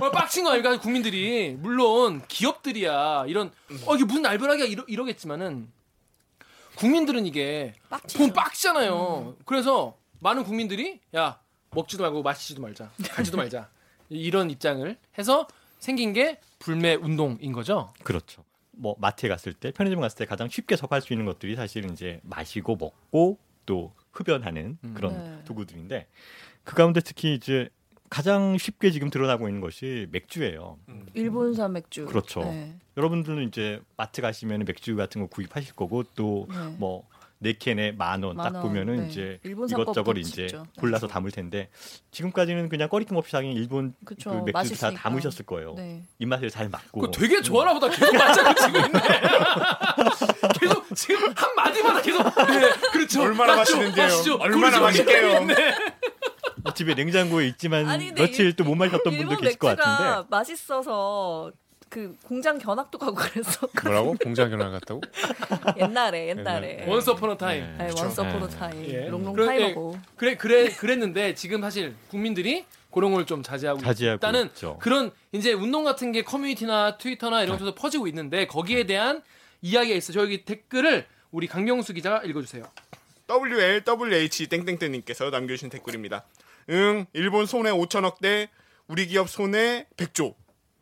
어, 0.02 0.12
빡친 0.12 0.44
거 0.44 0.52
아닙니까 0.52 0.80
국민들이 0.80 1.56
물론 1.60 2.22
기업들이야 2.28 3.26
이런 3.28 3.52
어 3.86 3.96
이게 3.96 4.06
무슨 4.06 4.22
날벼락이야 4.22 4.66
이러, 4.66 4.84
이러겠지만은 4.88 5.72
국민들은 6.76 7.26
이게 7.26 7.74
돈 8.16 8.32
빡치잖아요. 8.32 9.38
그래서 9.46 9.98
많은 10.20 10.44
국민들이 10.44 11.00
야 11.16 11.40
먹지도 11.72 12.04
말고 12.04 12.22
마시지도 12.24 12.62
말자, 12.62 12.90
가지도 13.12 13.38
말자 13.38 13.70
이런 14.10 14.50
입장을 14.50 14.98
해서 15.18 15.48
생긴 15.80 16.14
게 16.14 16.40
불매 16.60 16.96
운동인 16.96 17.52
거죠. 17.54 17.94
그렇죠. 18.04 18.44
뭐 18.80 18.96
마트에 18.98 19.30
갔을 19.30 19.54
때 19.54 19.72
편의점 19.72 20.00
갔을 20.00 20.18
때 20.18 20.26
가장 20.26 20.48
쉽게 20.48 20.76
접할 20.76 21.02
수 21.02 21.14
있는 21.14 21.26
것들이 21.26 21.56
사실은 21.56 21.92
이제 21.92 22.20
마시고 22.24 22.78
먹고 22.78 23.38
또 23.66 23.94
흡연하는 24.12 24.78
음. 24.84 24.94
그런 24.96 25.14
네. 25.14 25.44
도구들인데 25.46 26.08
그 26.64 26.76
가운데 26.76 27.02
특히 27.02 27.36
이제 27.36 27.70
가장 28.10 28.58
쉽게 28.58 28.90
지금 28.90 29.10
드러나고 29.10 29.48
있는 29.48 29.62
것이 29.62 30.08
맥주예요. 30.12 30.80
일본산 31.14 31.74
맥주. 31.74 32.06
그렇죠. 32.06 32.42
네. 32.42 32.76
여러분들은 32.98 33.48
이제 33.48 33.82
마트 33.98 34.22
가시면 34.22 34.66
맥주 34.66 34.96
같은 34.96 35.22
거 35.22 35.28
구입하실 35.28 35.76
거고 35.76 36.04
또 36.16 36.48
네. 36.50 36.56
뭐네 36.78 37.04
캔에 37.42 37.94
만 37.94 38.22
원 38.24 38.36
딱 38.36 38.62
보면은 38.62 38.98
네. 38.98 39.08
이제 39.08 39.40
이것저것 39.46 40.18
이제 40.18 40.48
진짜. 40.48 40.66
골라서 40.78 41.08
담을 41.08 41.32
텐데 41.32 41.70
지금까지는 42.12 42.68
그냥 42.68 42.90
꺼리낌 42.90 43.16
없이 43.16 43.32
자기 43.32 43.50
일본 43.52 43.94
그쵸. 44.04 44.44
그 44.46 44.52
맥주 44.52 44.78
다. 44.78 44.92
담으셨을 44.92 45.46
거예요. 45.46 45.74
네. 45.76 46.04
입맛에 46.20 46.50
잘 46.50 46.68
맞고. 46.68 47.12
되게 47.12 47.42
좋아나 47.42 47.74
보다 47.74 47.88
계속 47.90 48.12
맞장구 48.16 48.56
치고 48.62 48.78
있네. 48.78 49.00
계속 50.60 50.96
지금 50.96 51.34
한 51.36 51.56
마디마다 51.56 52.02
계속 52.02 52.24
네 52.24 52.70
그렇죠. 52.92 53.22
얼마나 53.24 53.56
맛있는데요? 53.56 54.06
맛있죠. 54.06 54.36
얼마나. 54.36 54.80
맛있게요? 54.82 55.48
집에 56.76 56.94
냉장고에 56.94 57.48
있지만 57.48 57.88
아니, 57.88 58.12
며칠 58.12 58.54
또 58.56 58.64
못 58.66 58.76
마셨던 58.76 59.04
분도 59.04 59.18
일본 59.18 59.38
계실 59.38 59.58
것 59.58 59.78
같은데. 59.78 60.28
맛있어서 60.30 61.52
그 61.90 62.16
공장 62.24 62.58
견학도 62.60 62.98
가고 63.00 63.16
그래서 63.16 63.68
뭐라고? 63.84 64.16
공장 64.22 64.50
견학 64.50 64.70
갔다고? 64.72 65.02
옛날에 65.80 66.28
옛날에. 66.30 66.86
Once 66.88 67.10
upon 67.12 67.32
a 67.32 67.38
time. 67.38 67.66
Once 67.80 68.22
upon 68.22 68.44
a 68.44 68.48
time. 68.48 68.86
예. 68.86 69.08
Long 69.10 69.22
long 69.22 69.34
그래, 69.34 69.46
time하고. 69.48 69.98
그래 70.16 70.36
그래 70.38 70.70
그랬는데 70.70 71.34
지금 71.34 71.62
사실 71.62 71.96
국민들이 72.10 72.66
그런 72.92 73.12
걸 73.14 73.26
좀 73.26 73.42
자제하고 73.44 73.82
자제하고 73.82 74.18
있다는 74.18 74.46
있죠. 74.48 74.78
그런 74.80 75.12
이제 75.32 75.52
운동 75.54 75.84
같은 75.84 76.12
게 76.12 76.24
커뮤니티나 76.24 76.98
트위터나 76.98 77.44
이런 77.44 77.58
곳에서 77.58 77.76
퍼지고 77.76 78.08
있는데 78.08 78.46
거기에 78.48 78.86
대한 78.86 79.22
이야기가 79.62 79.96
있어. 79.98 80.14
요 80.14 80.22
저기 80.22 80.46
댓글을 80.46 81.06
우리 81.32 81.48
강경수 81.48 81.94
기자가 81.94 82.24
읽어주세요. 82.24 82.64
WLWH 83.28 84.48
땡땡땡님께서 84.48 85.30
남겨주신 85.30 85.70
댓글입니다. 85.70 86.26
응, 86.70 87.06
일본 87.14 87.46
손해 87.46 87.72
5천억 87.72 88.20
대 88.22 88.50
우리 88.88 89.06
기업 89.08 89.30
손해 89.30 89.86
100조. 89.98 90.34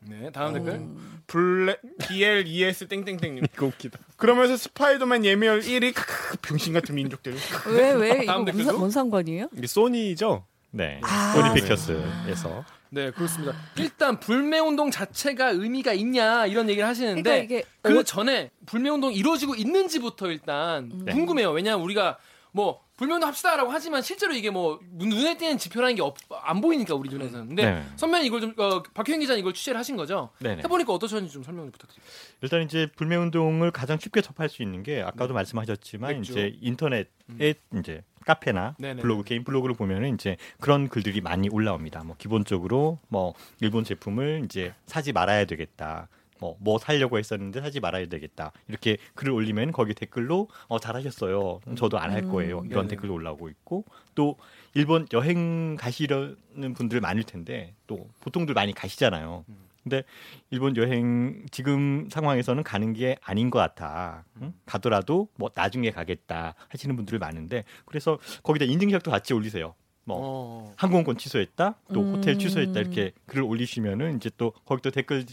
네 0.10 0.30
다음 0.32 0.54
댓글. 0.54 0.88
블랙 1.28 1.82
BLES 2.08 2.88
땡땡땡님. 2.88 3.44
이거 3.54 3.66
웃기다. 3.66 4.00
그러면서 4.16 4.56
스파이더맨 4.58 5.26
예매율 5.26 5.60
1위 5.62 5.94
크크, 5.94 6.38
병신 6.42 6.74
같은 6.74 6.96
민족들. 6.96 7.36
왜 7.68 7.94
왜 7.94 8.10
이거 8.24 8.26
다음 8.26 8.42
뭔, 8.42 8.46
댓글도? 8.46 8.64
상- 8.72 8.80
뭔 8.80 8.92
상관이에요? 8.92 9.50
이게 9.58 9.68
소니죠? 9.68 10.46
네. 10.72 11.00
아. 11.04 11.34
소니 11.34 11.54
픽처스에서 11.56 12.64
네 12.90 13.12
그렇습니다. 13.12 13.54
일단 13.78 14.20
불매 14.20 14.60
운동 14.60 14.90
자체가 14.92 15.50
의미가 15.50 15.92
있냐 15.94 16.46
이런 16.46 16.70
얘기를 16.70 16.88
하시는데 16.88 17.22
그러니까 17.22 17.44
이게 17.44 17.64
그 17.82 18.00
어- 18.00 18.04
전에 18.04 18.52
불매 18.66 18.90
운동 18.90 19.12
이 19.12 19.16
이루어지고 19.18 19.56
있는지부터 19.56 20.28
일단 20.32 20.86
음. 20.94 21.02
네. 21.06 21.12
궁금해요. 21.14 21.52
왜냐하면 21.52 21.84
우리가 21.84 22.18
뭐 22.52 22.82
불매 22.98 23.14
운동 23.14 23.28
합시다라고 23.28 23.72
하지만 23.72 24.02
실제로 24.02 24.34
이게 24.34 24.50
뭐 24.50 24.80
눈에 24.94 25.38
띄는 25.38 25.58
지표라는 25.58 25.96
게 25.96 26.02
안 26.44 26.62
보이니까 26.62 26.96
우리 26.96 27.10
눈에서는. 27.10 27.48
근데 27.48 27.72
네. 27.72 27.84
선배님 27.96 28.28
이걸 28.28 28.42
좀 28.42 28.54
어, 28.58 28.82
박효인 28.82 29.20
기자는 29.20 29.40
이걸 29.40 29.54
취재를 29.54 29.78
하신 29.80 29.96
거죠? 29.98 30.30
네네. 30.40 30.64
해보니까 30.64 30.94
어떠셨는지 30.94 31.34
좀 31.34 31.44
설명 31.44 31.66
좀 31.66 31.72
부탁드립니다. 31.72 32.14
일단 32.42 32.64
이제 32.64 32.88
불매 32.96 33.16
운동을 33.18 33.72
가장 33.72 34.00
쉽게 34.00 34.22
접할 34.22 34.50
수 34.50 34.64
있는 34.64 34.82
게 34.84 35.02
아까도 35.02 35.34
말씀하셨지만 35.34 36.16
맥주. 36.16 36.32
이제 36.32 36.58
인터넷에 36.62 37.54
이제 37.80 38.04
카페나 38.26 38.76
네네. 38.80 39.02
블로그 39.02 39.24
개인 39.24 39.44
블로그를 39.44 39.76
보면은 39.76 40.14
이제 40.16 40.38
그런 40.60 40.90
글들이 40.90 41.22
많이 41.22 41.50
올라옵니다. 41.50 42.04
뭐 42.04 42.16
기본적으로 42.18 43.00
뭐 43.08 43.34
일본 43.60 43.84
제품을 43.84 44.44
이제 44.46 44.74
사지 44.86 45.12
말아야 45.14 45.46
되겠다. 45.46 46.08
뭐 46.40 46.58
뭐 46.60 46.78
살려고 46.78 47.18
했었는데 47.18 47.62
사지 47.62 47.80
말아야 47.80 48.08
되겠다. 48.08 48.52
이렇게 48.68 48.98
글을 49.16 49.32
올리면 49.32 49.72
거기 49.72 49.94
댓글로 49.94 50.48
어 50.68 50.80
잘하셨어요. 50.80 51.62
저도 51.76 51.98
안 52.00 52.12
할 52.12 52.24
거예요. 52.28 52.64
이런 52.66 52.84
네네. 52.84 52.88
댓글도 52.90 53.14
올라오고 53.14 53.50
있고 53.50 53.86
또 54.16 54.38
일본 54.74 55.08
여행 55.14 55.76
가시려는 55.76 56.74
분들 56.76 57.00
많을 57.02 57.24
텐데 57.24 57.74
또 57.88 58.10
보통들 58.22 58.54
많이 58.54 58.74
가시잖아요. 58.74 59.46
근데 59.84 60.04
일본 60.50 60.76
여행 60.76 61.46
지금 61.50 62.10
상황에서는 62.12 62.62
가는 62.64 62.92
게 62.94 63.18
아닌 63.22 63.50
것 63.50 63.60
같아. 63.60 64.26
응? 64.42 64.54
가더라도 64.66 65.30
뭐 65.38 65.50
나중에 65.56 65.92
가겠다 65.92 66.56
하시는 66.68 66.96
분들이 66.98 67.18
많은데 67.20 67.64
그래서 67.86 68.20
거기다 68.44 68.66
인증샷도 68.66 69.10
같이 69.12 69.34
올리세요. 69.34 69.76
뭐 70.08 70.18
어. 70.22 70.74
항공권 70.78 71.18
취소했다, 71.18 71.76
또 71.94 72.00
음. 72.02 72.16
호텔 72.16 72.40
취소했다 72.40 72.80
이렇게 72.80 73.12
글을 73.26 73.44
올리시면은 73.44 74.16
이제 74.16 74.32
또 74.38 74.54
거기 74.66 74.82
또 74.82 74.90
댓글이 74.90 75.26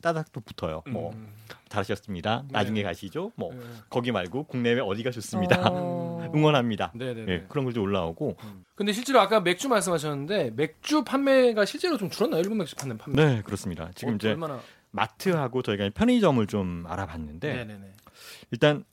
따닥 0.00 0.30
또 0.32 0.40
붙어요. 0.40 0.82
뭐 0.88 1.12
음. 1.12 1.34
잘하셨습니다. 1.68 2.44
나중에 2.50 2.84
가시죠. 2.84 3.32
뭐 3.34 3.52
네. 3.52 3.60
거기 3.90 4.12
말고 4.12 4.44
국내외 4.44 4.80
어디가 4.80 5.10
좋습니다. 5.10 5.68
어. 5.68 6.30
응원합니다. 6.32 6.92
네네네. 6.94 7.32
예, 7.32 7.44
그런 7.48 7.64
글도 7.64 7.82
올라오고. 7.82 8.36
근데 8.76 8.92
실제로 8.92 9.20
아까 9.20 9.40
맥주 9.40 9.68
말씀하셨는데 9.68 10.52
맥주 10.54 11.02
판매가 11.02 11.64
실제로 11.64 11.96
좀 11.98 12.08
줄었나요? 12.08 12.40
일본 12.40 12.58
맥주 12.58 12.76
판매 12.76 12.96
판매. 12.96 13.24
네, 13.24 13.42
그렇습니다. 13.42 13.90
지금 13.96 14.14
어, 14.14 14.16
이제 14.16 14.30
얼마나? 14.30 14.60
마트하고 14.92 15.62
저희가 15.62 15.90
편의점을 15.92 16.46
좀 16.46 16.84
알아봤는데 16.86 17.52
네네네. 17.52 17.92
일단 18.52 18.84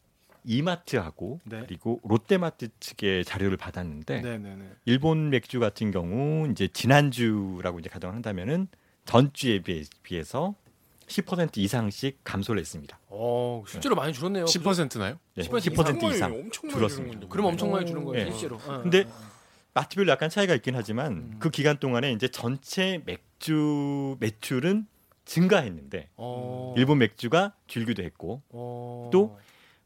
이마트하고 0.44 1.40
네. 1.44 1.62
그리고 1.66 2.00
롯데마트 2.04 2.70
측의 2.80 3.26
자료를 3.26 3.58
받았는데 3.58 4.22
네네네. 4.22 4.70
일본 4.86 5.30
맥주 5.30 5.60
같은 5.60 5.92
경우 5.92 6.50
이제 6.52 6.68
지난주라고 6.68 7.80
이제 7.80 7.90
가정을 7.90 8.16
한다면은 8.16 8.68
전주에 9.06 9.60
비해, 9.60 9.84
비해서 10.04 10.56
10% 11.08 11.58
이상씩 11.58 12.20
감소를 12.24 12.62
했습니다. 12.62 13.00
어 13.10 13.64
실제로 13.68 13.96
많이 13.96 14.14
줄었네요. 14.14 14.46
10%나요? 14.46 15.18
네, 15.36 15.44
10% 15.44 15.74
10% 15.74 15.76
정말 16.00 16.16
이상 16.16 16.32
엄청 16.34 16.62
많이 16.64 16.74
줄었습니다. 16.74 17.14
주는. 17.14 17.30
그럼 17.30 17.46
엄청 17.48 17.72
많이 17.72 17.86
줄은 17.86 18.04
거예요, 18.06 18.26
네. 18.26 18.32
실제로. 18.32 18.56
어, 18.58 18.82
근데. 18.82 19.06
마트별로 19.74 20.12
약간 20.12 20.30
차이가 20.30 20.54
있긴 20.56 20.76
하지만 20.76 21.12
음. 21.14 21.36
그 21.40 21.50
기간 21.50 21.78
동안에 21.78 22.12
이제 22.12 22.28
전체 22.28 23.02
맥주 23.06 24.18
매출은 24.20 24.86
증가했는데 25.24 26.10
어. 26.18 26.74
일본 26.76 26.98
맥주가 26.98 27.54
줄기도 27.68 28.04
했고 28.04 28.42
어. 28.50 29.10
또 29.14 29.38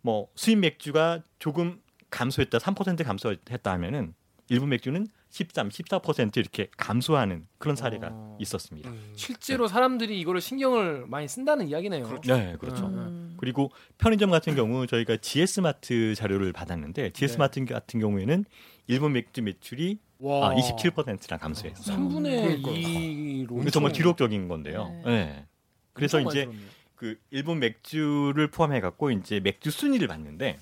뭐 0.06 0.28
수입 0.36 0.60
맥주가 0.60 1.24
조금 1.40 1.82
감소했다 2.12 2.60
3% 2.60 3.04
감소했다 3.04 3.72
하면은 3.72 4.14
일본 4.50 4.70
맥주는 4.70 5.08
13, 5.32 5.70
14% 5.70 6.38
이렇게 6.38 6.68
감소하는 6.78 7.48
그런 7.58 7.76
사례가 7.76 8.10
어. 8.12 8.38
있었습니다. 8.40 8.88
음. 8.88 9.14
실제로 9.16 9.68
사람들이 9.68 10.20
이거를 10.20 10.42
신경을 10.42 11.08
많이 11.08 11.28
쓴다는 11.28 11.68
이야기네요. 11.70 12.04
그렇죠. 12.04 12.38
네, 12.38 12.56
그렇죠. 12.60 12.86
음. 12.86 13.36
그리고 13.38 13.72
편의점 13.98 14.30
같은 14.30 14.56
경우 14.56 14.86
저희가 14.86 15.18
GS 15.18 15.62
마트 15.62 16.14
자료를 16.14 16.54
받았는데 16.54 17.10
GS 17.10 17.34
네. 17.34 17.38
마트 17.40 17.66
같은 17.66 18.00
경우에는 18.00 18.46
일본 18.86 19.14
맥주 19.14 19.42
매출이 19.42 19.98
와. 20.20 20.52
아, 20.52 20.56
27%나 20.56 21.38
감소했어요. 21.38 21.98
3분의 21.98 22.62
그러니까요. 22.62 22.76
2로 22.76 23.62
이게 23.62 23.72
정말 23.72 23.92
기록적인 23.92 24.48
건데요. 24.48 24.88
네. 25.04 25.10
네. 25.10 25.46
그래서 25.94 26.22
이제 26.22 26.48
그 26.96 27.18
일본 27.30 27.60
맥주를 27.60 28.48
포함해 28.50 28.80
갖고 28.80 29.12
이제 29.12 29.40
맥주 29.40 29.70
순위를 29.70 30.08
봤는데 30.08 30.60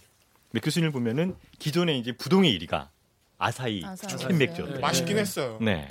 맥주 0.51 0.69
순위를 0.71 0.91
보면은 0.91 1.35
기존에 1.59 1.97
이제 1.97 2.11
부동의 2.11 2.57
1위가 2.59 2.89
아사히 3.37 3.83
아사히. 3.85 4.27
캔 4.27 4.37
맥주였대요. 4.37 4.75
네. 4.75 4.81
맛있긴 4.81 5.17
했어요. 5.17 5.57
네. 5.61 5.87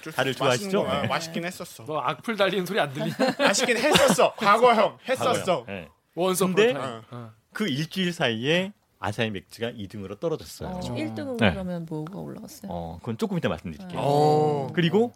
수 0.00 0.10
다들 0.12 0.34
좋아하시죠? 0.34 0.84
거야. 0.84 1.02
네. 1.02 1.08
맛있긴 1.08 1.44
했었어. 1.44 1.82
뭐 1.84 2.00
악플 2.00 2.36
달리는 2.36 2.66
소리 2.66 2.80
안 2.80 2.92
들리냐? 2.92 3.16
맛있긴 3.38 3.76
했었어. 3.76 4.34
과거형 4.34 4.98
했었어. 5.08 5.64
네. 5.66 5.88
원서 6.14 6.46
근데 6.46 6.74
어. 6.74 7.32
그 7.52 7.68
일주일 7.68 8.12
사이에 8.12 8.72
아사히 9.02 9.30
맥주가 9.30 9.70
2등으로 9.72 10.18
떨어졌어요. 10.20 10.68
어, 10.68 10.72
그렇죠. 10.74 10.94
1등은 10.94 11.36
네. 11.38 11.50
그러면 11.50 11.84
뭐가 11.88 12.18
올라갔어요? 12.18 12.70
어, 12.70 12.98
그건 13.00 13.18
조금 13.18 13.36
이따 13.36 13.48
말씀드릴게요. 13.48 14.00
어. 14.00 14.68
그리고 14.72 15.12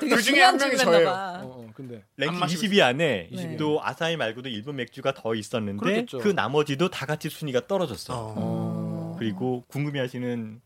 되게 0.00 0.14
그 0.14 0.22
중에 0.22 0.40
한 0.40 0.56
명이 0.56 0.76
저예요. 0.76 1.04
봐. 1.04 1.40
어, 1.42 1.46
어, 1.46 1.66
근데 1.74 2.04
랭킹 2.16 2.38
마시고 2.38 2.62
20위 2.62 2.80
안에 2.80 3.28
네. 3.32 3.56
또 3.56 3.80
아사히 3.82 4.16
말고도 4.16 4.48
일본 4.48 4.76
맥주가 4.76 5.12
더 5.14 5.34
있었는데 5.34 5.80
그렇겠죠. 5.80 6.18
그 6.18 6.28
나머지도 6.28 6.90
다 6.90 7.06
같이 7.06 7.28
순위가 7.28 7.66
떨어졌어요. 7.66 8.16
어. 8.16 8.34
어. 8.36 9.16
그리고 9.18 9.64
궁금해하시는 9.68 10.60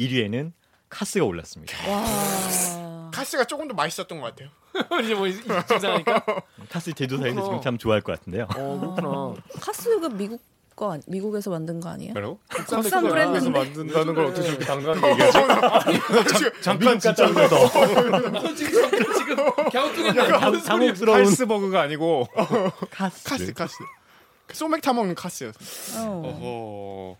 1위에는 0.00 0.52
카스가 0.88 1.26
올랐습니다. 1.26 1.76
와. 1.90 3.10
카스가 3.12 3.44
조금 3.44 3.68
더 3.68 3.74
맛있었던 3.74 4.18
것 4.20 4.34
같아요. 4.34 4.48
이제 5.02 5.14
뭐 5.14 5.28
진짜니까. 5.28 6.24
카스 6.70 6.92
그렇구나. 6.94 7.42
지금 7.42 7.60
참 7.60 7.76
좋아할 7.78 8.00
것 8.00 8.18
같은데요. 8.18 8.46
어 8.56 8.78
그렇구나. 8.78 9.34
카스가 9.60 10.08
미국 10.08 10.40
거 10.78 10.92
아니, 10.92 11.02
미국에서 11.08 11.50
만든 11.50 11.80
거 11.80 11.88
아니에요? 11.88 12.12
뭐라고? 12.12 12.38
국산 12.48 13.02
브랜드인데. 13.08 13.50
만든다는 13.58 14.14
걸 14.14 14.26
어떻게 14.26 14.46
저렇게 14.46 14.64
당당하게 14.64 15.10
얘기하지? 15.10 16.50
잠깐 16.62 17.00
진짜 17.00 17.26
너 17.26 18.54
지금 18.54 18.88
지금 19.16 19.36
갸우뚱했네. 19.72 20.28
당- 20.28 20.62
당혹스러운 20.62 21.18
칼스버그가 21.24 21.80
아니고 21.82 22.28
카스. 22.92 23.24
카스 23.28 23.52
카스. 23.52 23.74
그 24.46 24.54
소맥 24.56 24.80
타 24.80 24.92
먹는 24.92 25.16
카스였어. 25.16 25.58
어. 25.98 26.22
어허 26.24 27.16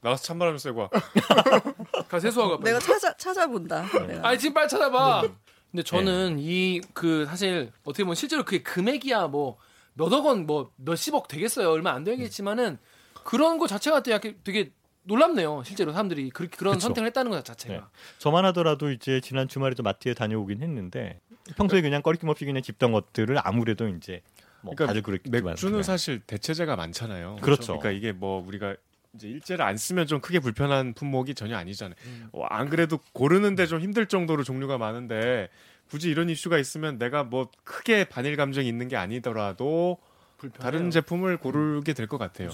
나가서 0.00 0.22
찬바람 0.24 0.56
쐬고 0.56 0.80
와. 0.80 0.88
가 2.08 2.18
세수하고. 2.18 2.62
내가 2.62 2.78
찾아 2.78 3.14
찾아본다. 3.18 3.84
아니 4.22 4.38
지금 4.38 4.54
빨리 4.54 4.68
찾아봐. 4.70 5.22
근데 5.70 5.82
저는 5.82 6.36
이 6.40 6.80
그 6.94 7.26
사실 7.28 7.70
어떻게 7.84 8.04
보면 8.04 8.14
실제로 8.14 8.42
그게 8.44 8.62
금액이야 8.62 9.26
뭐 9.26 9.58
몇억 9.96 10.26
원 10.26 10.46
뭐 10.46 10.70
몇십억 10.76 11.28
되겠어요 11.28 11.70
얼마 11.70 11.92
안 11.92 12.04
되겠지만은 12.04 12.78
그런 13.24 13.58
거 13.58 13.66
자체가 13.66 14.02
되게 14.02 14.36
되게 14.44 14.70
놀랍네요 15.02 15.62
실제로 15.64 15.92
사람들이 15.92 16.30
그렇게 16.30 16.56
그런 16.56 16.74
그쵸. 16.74 16.88
선택을 16.88 17.06
했다는 17.08 17.30
것 17.30 17.44
자체가. 17.44 17.74
네. 17.74 17.80
저만 18.18 18.44
하더라도 18.46 18.90
이제 18.90 19.20
지난 19.20 19.48
주말에 19.48 19.74
도 19.74 19.82
마트에 19.82 20.14
다녀오긴 20.14 20.62
했는데 20.62 21.20
평소에 21.56 21.80
그냥 21.80 22.02
꺼리낌 22.02 22.28
없이 22.28 22.44
그냥 22.44 22.62
집던 22.62 22.92
것들을 22.92 23.36
아무래도 23.42 23.88
이제 23.88 24.22
뭐 24.62 24.74
그러니까 24.74 25.10
맥주는 25.30 25.82
사실 25.84 26.20
대체재가 26.20 26.74
많잖아요. 26.76 27.36
그렇죠. 27.40 27.78
그러니까 27.78 27.90
이게 27.92 28.12
뭐 28.12 28.44
우리가 28.44 28.74
이제 29.14 29.28
일제를 29.28 29.64
안 29.64 29.76
쓰면 29.76 30.08
좀 30.08 30.20
크게 30.20 30.40
불편한 30.40 30.92
품목이 30.92 31.34
전혀 31.34 31.56
아니잖아요. 31.56 31.96
어, 32.32 32.44
안 32.44 32.68
그래도 32.68 32.98
고르는데 33.12 33.66
좀 33.66 33.80
힘들 33.80 34.06
정도로 34.06 34.42
종류가 34.42 34.76
많은데 34.76 35.48
굳이 35.90 36.10
이런 36.10 36.28
이슈가 36.30 36.58
있으면 36.58 36.98
내가 36.98 37.22
뭐 37.24 37.48
크게 37.64 38.04
반일 38.08 38.36
감정이 38.36 38.66
있는 38.68 38.88
게 38.88 38.96
아니더라도 38.96 39.98
불편해요. 40.38 40.62
다른 40.62 40.90
제품을 40.90 41.38
고르게 41.38 41.92
될 41.94 42.06
것 42.08 42.18
같아요. 42.18 42.50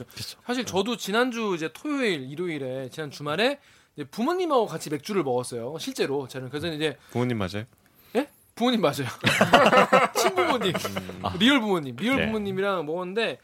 사실 0.47 0.65
저도 0.65 0.97
지난주 0.97 1.53
이제 1.57 1.71
토요일 1.73 2.31
일요일에 2.31 2.89
지난 2.91 3.11
주말에 3.11 3.59
이제 3.97 4.05
부모님하고 4.05 4.67
같이 4.67 4.89
맥주를 4.91 5.23
먹었어요 5.25 5.77
실제로 5.79 6.27
저는 6.29 6.49
그래서 6.49 6.69
이제 6.69 6.97
부모님 7.11 7.39
맞아요? 7.39 7.65
예? 8.17 8.29
부모님 8.55 8.81
맞아요. 8.81 9.09
친부모님. 10.17 10.73
Real 11.39 11.61
부모님. 11.61 11.97
Real 11.97 12.17
네. 12.17 12.27
부모님이랑 12.27 12.87
먹었는데 12.87 13.39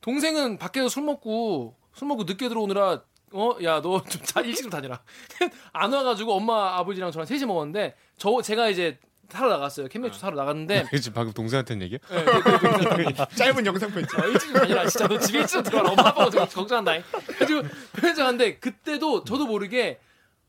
동생은 0.00 0.58
밖에서 0.58 0.88
술 0.88 1.02
먹고 1.04 1.76
술 1.94 2.08
먹고 2.08 2.24
늦게 2.24 2.48
들어오느라 2.48 3.02
어, 3.34 3.56
야, 3.62 3.80
너 3.80 4.02
좀 4.02 4.44
일찍 4.44 4.62
좀 4.64 4.70
다녀라. 4.70 5.02
안 5.72 5.90
와가지고 5.90 6.34
엄마, 6.34 6.76
아버지랑 6.76 7.10
저랑 7.12 7.24
셋이 7.24 7.46
먹었는데, 7.46 7.94
저, 8.18 8.42
제가 8.42 8.68
이제 8.68 8.98
사러 9.32 9.50
나갔어요. 9.50 9.88
캔맥주 9.88 10.18
사러 10.18 10.36
나갔는데, 10.36 10.84
지금 11.00 11.14
방금 11.14 11.32
동생한테는 11.32 11.82
얘기야? 11.84 11.98
네, 12.10 12.24
네, 12.24 12.32
네, 12.32 12.96
네, 12.96 13.04
네. 13.04 13.26
짧은 13.34 13.66
영상 13.66 13.90
편지. 13.90 14.16
아, 14.16 14.26
일찍 14.26 14.48
좀 14.48 14.54
다니라. 14.54 14.86
진짜 14.88 15.08
너 15.08 15.18
집에 15.18 15.38
일찍 15.38 15.54
좀 15.54 15.62
들어가라. 15.62 15.90
엄마, 15.90 16.08
아빠가 16.08 16.46
걱정한다. 16.46 16.92
그래가지고, 17.26 17.62
편의점 17.94 18.24
갔는데, 18.26 18.56
그때도 18.58 19.24
저도 19.24 19.46
모르게, 19.46 19.98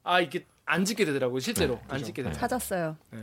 아, 0.04 0.20
이게 0.20 0.46
안 0.66 0.86
집게 0.86 1.04
되더라고요. 1.06 1.40
실제로. 1.40 1.80
안 1.90 2.00
집게 2.00 2.24
되더라고요. 2.24 2.40
찾았어요. 2.40 2.98
네. 3.12 3.20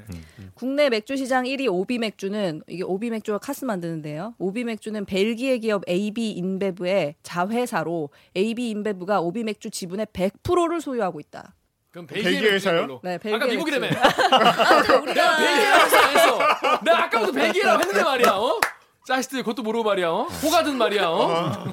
국내 0.55 0.90
맥주 0.90 1.17
시장 1.17 1.45
1위 1.45 1.73
오비 1.73 1.99
맥주는 1.99 2.62
이게 2.69 2.83
오비 2.83 3.09
맥주가 3.09 3.38
카스 3.38 3.64
만드는데요. 3.64 4.35
오비 4.38 4.64
맥주는 4.64 5.02
벨기에 5.07 5.59
기업 5.59 5.83
AB 5.88 6.33
인베브의 6.33 7.14
자회사로 7.23 8.11
AB 8.37 8.71
인베브가 8.71 9.21
오비 9.23 9.43
맥주 9.45 9.71
지분의 9.71 10.07
100%를 10.12 10.83
소유하고 10.83 11.19
있다. 11.21 11.55
그럼 11.91 12.07
벨기에에서요? 12.07 13.01
네, 13.03 13.19
벨기에 13.19 13.35
아까 13.37 13.47
미국이라며. 13.47 13.89
내가 13.89 15.01
우리가 15.03 15.37
벨기에라고 15.39 15.85
했어 15.85 15.97
안 15.99 16.11
했어. 16.17 16.39
내가 16.85 17.05
아까부터 17.05 17.33
벨기에라고 17.33 17.81
했는데 17.81 18.03
말이야. 18.05 18.31
어? 18.33 18.61
짜식들 19.07 19.41
그것도 19.41 19.63
모르고 19.65 19.83
말이야. 19.83 20.09
어? 20.09 20.23
호가든 20.25 20.77
말이야. 20.79 21.09
어? 21.09 21.65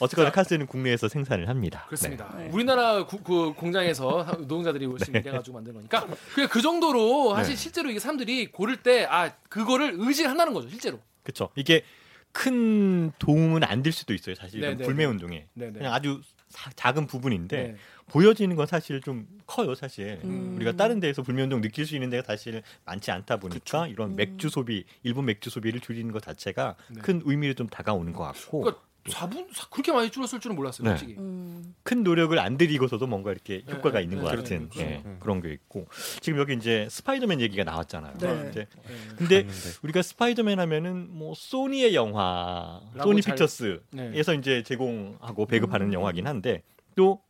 어쨌거나 0.00 0.30
카스는 0.32 0.66
국내에서 0.66 1.08
생산을 1.08 1.48
합니다. 1.48 1.84
그렇습니다. 1.86 2.30
네. 2.36 2.50
우리나라 2.52 3.06
구- 3.06 3.22
그 3.22 3.54
공장에서 3.54 4.26
노동자들이 4.38 4.84
열심히 4.84 5.20
일해가지고 5.20 5.54
만든 5.56 5.72
거니까 5.72 6.06
그그 6.34 6.60
정도로 6.60 7.34
사실 7.36 7.54
네. 7.54 7.60
실제로 7.62 7.88
이게 7.90 7.98
사람들이 8.00 8.50
고를 8.52 8.76
때 8.76 9.06
아 9.08 9.30
그거를 9.48 9.94
의지한다는 9.96 10.52
거죠 10.52 10.68
실제로. 10.68 10.98
그렇죠. 11.22 11.48
이게 11.54 11.84
큰 12.32 13.10
도움은 13.18 13.64
안 13.64 13.82
될 13.82 13.92
수도 13.92 14.12
있어요. 14.14 14.34
사실 14.34 14.60
네, 14.60 14.66
이런 14.66 14.78
네, 14.78 14.84
불매 14.84 15.04
네. 15.04 15.10
운동에 15.10 15.46
네, 15.54 15.66
네. 15.66 15.72
그냥 15.72 15.92
아주 15.94 16.20
사- 16.48 16.70
작은 16.76 17.06
부분인데 17.06 17.62
네. 17.62 17.76
보여지는 18.08 18.56
건 18.56 18.66
사실 18.66 19.00
좀 19.00 19.26
커요. 19.46 19.74
사실 19.74 20.20
음. 20.24 20.54
우리가 20.56 20.72
다른 20.72 20.98
데에서 21.00 21.22
불매 21.22 21.42
운동 21.42 21.60
느낄 21.60 21.84
수 21.86 21.94
있는 21.94 22.10
데가 22.10 22.22
사실 22.24 22.62
많지 22.84 23.10
않다 23.10 23.36
보니까 23.38 23.86
이런 23.88 24.16
맥주 24.16 24.48
소비, 24.48 24.84
일본 25.02 25.26
맥주 25.26 25.50
소비를 25.50 25.80
줄이는 25.80 26.10
것 26.12 26.22
자체가 26.22 26.76
네. 26.88 27.00
큰 27.02 27.20
의미를 27.24 27.54
좀 27.54 27.66
다가오는 27.68 28.12
것 28.12 28.24
같고 28.24 28.60
그러니까 28.62 28.82
4분 29.08 29.46
그렇게 29.70 29.92
많이 29.92 30.10
줄었을 30.10 30.40
줄은 30.40 30.56
몰랐어요 30.56 30.84
네. 30.88 30.96
솔직히. 30.96 31.18
음, 31.20 31.74
큰 31.82 32.02
노력을 32.02 32.38
안 32.38 32.56
들이고서도 32.56 33.06
뭔가 33.06 33.32
이렇게 33.32 33.62
네, 33.66 33.72
효과가 33.72 33.98
네, 33.98 34.04
있는 34.04 34.18
네, 34.18 34.24
것 34.24 34.30
네, 34.30 34.36
같은 34.36 34.68
그렇죠. 34.68 34.80
예, 34.90 35.02
음. 35.04 35.16
그런 35.20 35.40
게 35.42 35.52
있고 35.52 35.86
지금 36.20 36.38
여기 36.38 36.54
이제 36.54 36.86
스파이더맨 36.90 37.40
얘기가 37.40 37.64
나왔잖아요. 37.64 38.14
네. 38.18 38.46
이제 38.50 38.66
네. 38.86 39.16
근데. 39.16 39.46
우리가 39.82 40.02
스파이더맨 40.02 40.58
하면은 40.60 41.08
뭐 41.10 41.34
소니의 41.36 41.94
영화, 41.94 42.80
소니 43.02 43.22
잘- 43.22 43.34
픽처스에서 43.34 43.80
네. 43.92 44.12
이제 44.38 44.62
제공하고 44.62 45.46
배급하는 45.46 45.92
영화긴 45.92 46.26
한데 46.26 46.62
또 46.94 47.20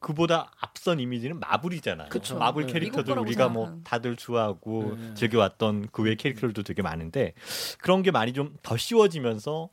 그보다 0.00 0.52
앞선 0.60 1.00
이미지는 1.00 1.40
마블이잖아요. 1.40 2.10
그쵸. 2.10 2.38
마블 2.38 2.66
네. 2.66 2.72
캐릭터들 2.72 3.18
우리가 3.18 3.48
뭐. 3.48 3.80
다들 3.82 4.14
좋아하고 4.16 4.96
네. 4.96 5.14
즐겨왔던 5.14 5.88
그 5.90 6.02
외 6.02 6.14
캐릭터들도 6.14 6.62
되게 6.62 6.82
많은데 6.82 7.34
그런 7.80 8.02
게 8.04 8.12
많이 8.12 8.32
좀 8.32 8.54
더 8.62 8.76
씌워지면서 8.76 9.70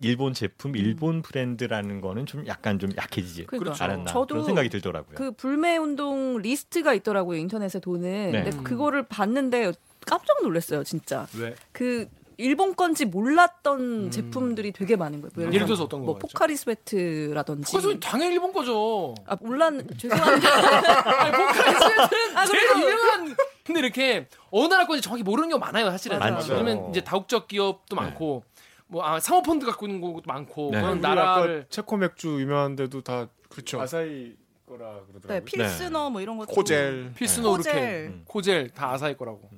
일본 0.00 0.34
제품, 0.34 0.76
일본 0.76 1.22
브랜드라는 1.22 2.00
거는 2.00 2.26
좀 2.26 2.46
약간 2.46 2.78
좀 2.78 2.90
약해지지 2.96 3.46
그러니까. 3.46 3.82
않았나 3.84 4.04
저도 4.04 4.26
그런 4.26 4.44
생각이 4.44 4.68
들더라고요. 4.68 5.14
그 5.16 5.32
불매 5.32 5.76
운동 5.78 6.38
리스트가 6.38 6.92
있더라고요 6.94 7.38
인터넷에 7.38 7.80
도는. 7.80 8.32
네. 8.32 8.42
근데 8.44 8.56
그거를 8.62 9.04
봤는데 9.04 9.72
깜짝 10.04 10.42
놀랐어요 10.42 10.84
진짜. 10.84 11.26
왜? 11.38 11.54
그 11.72 12.08
일본 12.38 12.76
건지 12.76 13.06
몰랐던 13.06 13.80
음. 13.80 14.10
제품들이 14.10 14.72
되게 14.72 14.96
많은 14.96 15.22
거예요. 15.22 15.50
예를 15.50 15.64
들어서 15.64 15.84
어떤 15.84 16.00
뭐 16.00 16.14
거가 16.14 16.18
있죠? 16.18 16.32
포카리 16.34 16.56
스웨트라든지. 16.56 17.72
그래서 17.72 17.98
당연히 17.98 18.34
일본 18.34 18.52
거죠. 18.52 19.14
아 19.26 19.36
몰랐 19.40 19.72
죄송한데 19.96 20.46
아니, 20.46 21.32
포카리 21.32 21.74
스웨트는 21.74 22.36
아, 22.36 22.44
제일? 22.44 22.68
유명한. 22.82 23.36
근데 23.64 23.80
이렇게 23.80 24.28
어느 24.50 24.68
나라 24.68 24.86
건지 24.86 25.00
정확히 25.00 25.22
모르는 25.22 25.48
경우 25.48 25.58
많아요, 25.58 25.90
사실은. 25.90 26.18
많죠. 26.18 26.52
왜냐면 26.52 26.90
이제 26.90 27.02
다국적 27.02 27.48
기업도 27.48 27.96
네. 27.96 28.02
많고, 28.02 28.44
뭐 28.88 29.04
아, 29.04 29.18
사모펀드 29.20 29.66
갖고 29.66 29.86
있는 29.86 30.00
것도 30.00 30.22
많고, 30.26 30.70
네. 30.72 30.80
그런 30.80 31.00
나라를 31.00 31.66
체코 31.70 31.96
맥주 31.96 32.40
유명한데도 32.40 33.00
다 33.02 33.28
그렇죠. 33.48 33.80
아사히 33.80 34.36
거라 34.66 34.94
네, 34.94 35.00
그러더라고요. 35.08 35.44
필스너 35.44 36.10
뭐 36.10 36.20
이런 36.20 36.36
것도 36.38 36.52
코젤. 36.52 37.12
필스노르케, 37.16 37.70
코젤. 37.70 38.06
음. 38.06 38.22
코젤 38.26 38.70
다 38.70 38.92
아사히 38.92 39.16
거라고. 39.16 39.50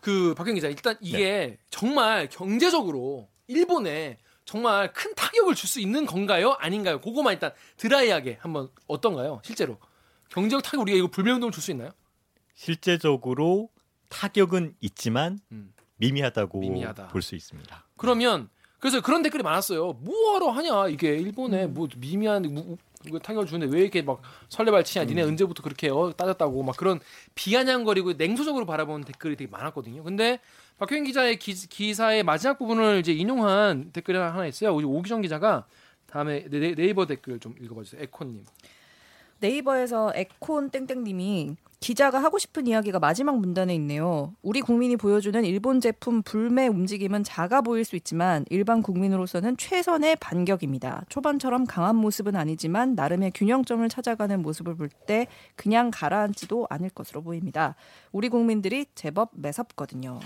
그 0.00 0.34
박경 0.34 0.54
기자 0.54 0.68
일단 0.68 0.96
이게 1.00 1.58
정말 1.68 2.28
경제적으로 2.30 3.28
일본에 3.48 4.18
정말 4.46 4.92
큰 4.94 5.14
타격을 5.14 5.54
줄 5.54 5.68
수 5.68 5.78
있는 5.80 6.06
건가요? 6.06 6.52
아닌가요? 6.58 7.00
그거만 7.00 7.34
일단 7.34 7.52
드라이하게 7.76 8.38
한번 8.40 8.68
어떤가요? 8.86 9.40
실제로 9.44 9.78
경제적 10.30 10.62
타격 10.62 10.80
우리가 10.80 10.96
이거 10.98 11.06
불매운동을 11.08 11.52
줄 11.52 11.62
수 11.62 11.70
있나요? 11.70 11.90
실제적으로 12.54 13.68
타격은 14.08 14.74
있지만 14.80 15.38
음. 15.52 15.72
미미하다고 15.96 16.60
미미하다. 16.60 17.08
볼 17.08 17.20
수 17.22 17.34
있습니다. 17.34 17.84
그러면 17.96 18.48
그래서 18.80 19.00
그런 19.00 19.22
댓글이 19.22 19.42
많았어요. 19.42 19.92
뭐하러 20.00 20.50
하냐 20.50 20.88
이게 20.88 21.10
일본에 21.16 21.66
뭐 21.66 21.86
미미한 21.96 22.42
무- 22.42 22.76
이거 23.06 23.18
타격을 23.18 23.46
주는데 23.46 23.74
왜 23.74 23.82
이렇게 23.82 24.02
막 24.02 24.20
설레발 24.50 24.84
치냐 24.84 25.04
니네 25.04 25.22
언제부터 25.22 25.62
그렇게 25.62 25.88
어, 25.88 26.12
따졌다고 26.14 26.62
막 26.62 26.76
그런 26.76 27.00
비아냥거리고 27.34 28.14
냉소적으로 28.14 28.66
바라보는 28.66 29.04
댓글이 29.04 29.36
되게 29.36 29.50
많았거든요. 29.50 30.02
근데 30.02 30.38
박효인 30.78 31.04
기자의 31.04 31.38
기, 31.38 31.94
사의 31.94 32.22
마지막 32.22 32.58
부분을 32.58 32.98
이제 33.00 33.12
인용한 33.12 33.90
댓글이 33.92 34.18
하나 34.18 34.46
있어요. 34.46 34.74
우리 34.74 34.84
오기정 34.84 35.22
기자가 35.22 35.64
다음에 36.06 36.44
네, 36.50 36.74
네이버 36.74 37.06
댓글 37.06 37.38
좀 37.38 37.54
읽어봐 37.60 37.82
주세요. 37.84 38.02
에코님. 38.02 38.44
네이버에서 39.40 40.12
에콘 40.14 40.70
땡땡님이 40.70 41.56
기자가 41.80 42.22
하고 42.22 42.38
싶은 42.38 42.66
이야기가 42.66 42.98
마지막 42.98 43.38
문단에 43.38 43.74
있네요. 43.76 44.34
우리 44.42 44.60
국민이 44.60 44.96
보여주는 44.98 45.42
일본 45.46 45.80
제품 45.80 46.20
불매 46.22 46.66
움직임은 46.66 47.24
작아 47.24 47.62
보일 47.62 47.86
수 47.86 47.96
있지만 47.96 48.44
일반 48.50 48.82
국민으로서는 48.82 49.56
최선의 49.56 50.16
반격입니다. 50.16 51.06
초반처럼 51.08 51.64
강한 51.64 51.96
모습은 51.96 52.36
아니지만 52.36 52.94
나름의 52.94 53.32
균형점을 53.34 53.88
찾아가는 53.88 54.42
모습을 54.42 54.76
볼 54.76 54.90
때 55.06 55.26
그냥 55.56 55.90
가라앉지도 55.90 56.66
않을 56.68 56.90
것으로 56.90 57.22
보입니다. 57.22 57.74
우리 58.12 58.28
국민들이 58.28 58.84
제법 58.94 59.30
매섭거든요. 59.32 60.20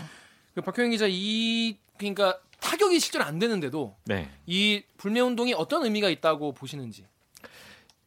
그 0.54 0.60
박효인 0.60 0.90
기자 0.90 1.06
이 1.08 1.76
그러니까 1.96 2.40
타격이 2.60 2.98
실제로 2.98 3.24
안 3.24 3.38
되는데도 3.38 3.94
네. 4.06 4.28
이 4.46 4.82
불매 4.96 5.20
운동이 5.20 5.54
어떤 5.54 5.84
의미가 5.84 6.08
있다고 6.08 6.52
보시는지. 6.52 7.06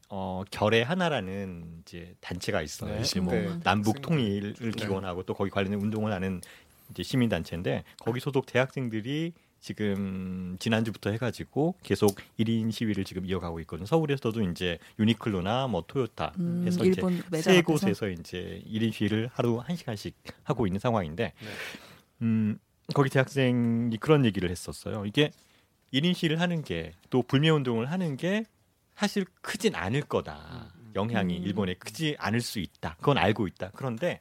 어, 0.10 0.44
결의 0.52 0.84
하나라는 0.84 1.82
이제 1.82 2.16
단체가 2.22 2.62
있어요. 2.62 2.96
네. 2.96 3.02
이제 3.02 3.20
뭐 3.20 3.34
네. 3.34 3.60
남북. 3.64 4.02
통일을 4.02 4.54
네. 4.54 4.72
기원하고 4.72 5.24
또 5.24 5.34
거기 5.34 5.50
관련된 5.50 5.82
운동을 5.82 6.14
하는 6.14 6.42
이제 6.92 7.04
시민 7.04 7.30
단체인데 7.30 7.84
거기 8.00 8.20
소속 8.20 8.46
대학생들이 8.46 9.34
지금 9.60 10.56
지난주부터 10.60 11.10
해가지고 11.10 11.76
계속 11.84 12.16
1인 12.40 12.72
시위를 12.72 13.04
지금 13.04 13.26
이어가고 13.26 13.60
있거든요. 13.62 13.86
서울에서도 13.86 14.42
이제 14.44 14.78
유니클로나 15.00 15.68
뭐 15.68 15.84
토요타 15.86 16.34
음, 16.40 16.64
해서 16.66 16.86
일본 16.86 17.22
이제 17.34 17.42
세? 17.42 17.62
곳에서 17.62 18.08
이제 18.08 18.62
1인 18.66 18.94
시위를 18.94 19.30
하루 19.34 19.58
한 19.58 19.76
시간씩 19.76 20.16
하고 20.44 20.68
있는 20.68 20.80
상황인데, 20.80 21.34
네. 21.38 21.48
음, 22.22 22.60
거기 22.94 23.10
대학생이 23.10 23.98
그런 23.98 24.24
얘기를 24.26 24.50
했었어요. 24.50 25.06
이게 25.06 25.32
1인 25.92 26.14
시위를 26.14 26.40
하는 26.40 26.64
게 26.64 26.94
또 27.10 27.24
불매 27.24 27.50
운동을 27.50 27.92
하는 27.92 28.16
게 28.16 28.46
사실 28.98 29.26
크진 29.42 29.76
않을 29.76 30.02
거다. 30.02 30.74
영향이 30.96 31.38
음. 31.38 31.44
일본에 31.44 31.76
크지 31.76 32.16
않을 32.18 32.42
수 32.42 32.58
있다. 32.58 32.96
그건 32.98 33.20
알고 33.20 33.46
있다. 33.46 33.70
그런데 33.76 34.20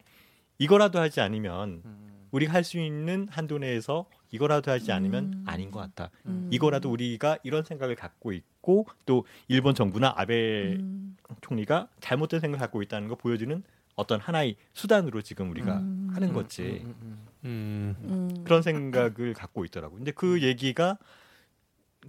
이거라도 0.58 0.98
하지 1.00 1.22
않으면 1.22 1.80
음. 1.84 2.26
우리가 2.30 2.52
할 2.52 2.62
수 2.62 2.78
있는 2.78 3.26
한도 3.30 3.56
내에서 3.58 4.04
이거라도 4.30 4.70
하지 4.70 4.92
않으면 4.92 5.24
음. 5.32 5.44
아닌 5.46 5.70
것 5.70 5.80
같다. 5.80 6.10
음. 6.26 6.50
이거라도 6.52 6.90
우리가 6.90 7.38
이런 7.42 7.64
생각을 7.64 7.94
갖고 7.94 8.32
있고 8.32 8.86
또 9.06 9.24
일본 9.48 9.74
정부나 9.74 10.12
아베 10.14 10.74
음. 10.74 11.16
총리가 11.40 11.88
잘못된 12.00 12.40
생각을 12.40 12.60
갖고 12.60 12.82
있다는 12.82 13.08
거 13.08 13.14
보여주는 13.14 13.62
어떤 13.94 14.20
하나의 14.20 14.56
수단으로 14.74 15.22
지금 15.22 15.50
우리가 15.50 15.78
음. 15.78 16.10
하는 16.12 16.34
거지. 16.34 16.82
음, 16.84 16.94
음, 17.00 17.26
음. 17.46 17.96
음. 18.10 18.44
그런 18.44 18.60
생각을 18.60 19.32
갖고 19.32 19.64
있더라고요. 19.64 19.96
근데 19.96 20.10
그 20.10 20.42
얘기가 20.42 20.98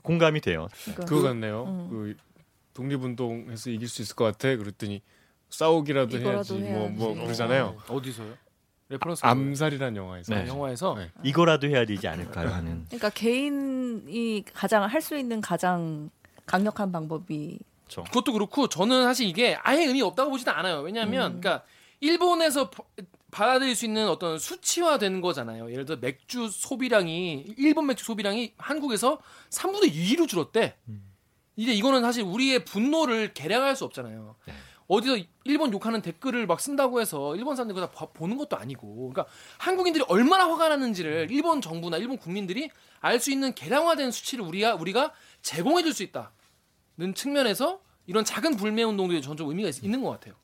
공감이 0.01 0.41
돼요. 0.41 0.67
그거 0.95 1.21
같네요. 1.21 1.63
음. 1.63 1.89
그 1.89 2.15
독립운동해서 2.77 3.71
이길 3.71 3.87
수 3.89 4.01
있을 4.03 4.15
것 4.15 4.25
같아. 4.25 4.55
그랬더니 4.55 5.01
싸우기라도 5.49 6.17
해야지. 6.19 6.53
뭐뭐 6.53 6.89
해야지. 6.89 7.21
그러잖아요. 7.21 7.75
음. 7.89 7.95
어디서요? 7.95 8.33
Reference 8.89 9.25
암살이란 9.25 9.95
영화에서. 9.97 10.33
네. 10.35 10.47
영화에서 10.47 10.95
네. 10.95 11.09
이거라도 11.23 11.67
해야 11.67 11.85
되지 11.85 12.07
않을까요 12.07 12.49
하는. 12.49 12.85
그러니까 12.85 13.09
개인이 13.09 14.45
가장 14.53 14.83
할 14.83 15.01
수 15.01 15.17
있는 15.17 15.41
가장 15.41 16.09
강력한 16.45 16.91
방법이 16.91 17.59
그렇죠. 17.85 18.03
그것도 18.05 18.33
그렇고 18.33 18.67
저는 18.69 19.03
사실 19.03 19.27
이게 19.27 19.57
아예 19.61 19.83
의미 19.85 20.01
없다고 20.01 20.29
보지는 20.31 20.53
않아요. 20.53 20.79
왜냐하면 20.81 21.33
음. 21.35 21.41
그러니까 21.41 21.65
일본에서 21.99 22.69
바- 22.69 22.83
받아들일 23.31 23.75
수 23.75 23.85
있는 23.85 24.07
어떤 24.07 24.39
수치화된 24.39 25.19
거잖아요. 25.21 25.69
예를 25.71 25.83
들어 25.85 25.97
맥주 25.99 26.47
소비량이 26.49 27.55
일본 27.57 27.87
맥주 27.87 28.05
소비량이 28.05 28.53
한국에서 28.57 29.19
3분의 29.49 29.91
2로 29.93 30.27
줄었대. 30.27 30.75
음. 30.87 31.03
이제 31.57 31.73
이거는 31.73 32.01
사실 32.01 32.23
우리의 32.23 32.63
분노를 32.63 33.33
계량할 33.33 33.75
수 33.75 33.83
없잖아요. 33.83 34.35
네. 34.45 34.53
어디서 34.87 35.17
일본 35.43 35.73
욕하는 35.73 36.01
댓글을 36.01 36.47
막 36.47 36.61
쓴다고 36.61 37.01
해서 37.01 37.35
일본 37.35 37.57
사람들이 37.57 37.77
다 37.81 37.91
봐- 37.91 38.05
보는 38.13 38.37
것도 38.37 38.55
아니고, 38.55 39.09
그러니까 39.09 39.25
한국인들이 39.57 40.05
얼마나 40.07 40.47
화가 40.49 40.69
나는지를 40.69 41.27
일본 41.29 41.59
정부나 41.59 41.97
일본 41.97 42.17
국민들이 42.17 42.69
알 43.01 43.19
수 43.19 43.29
있는 43.31 43.53
계량화된 43.53 44.11
수치를 44.11 44.45
우리가 44.45 44.75
우리가 44.75 45.11
제공해 45.41 45.83
줄 45.83 45.93
수 45.93 46.03
있다는 46.03 47.13
측면에서 47.15 47.81
이런 48.05 48.23
작은 48.23 48.55
불매 48.55 48.83
운동들이 48.83 49.21
저는 49.21 49.35
좀 49.35 49.49
의미가 49.49 49.67
있, 49.69 49.83
는것 49.83 50.09
같아요. 50.11 50.35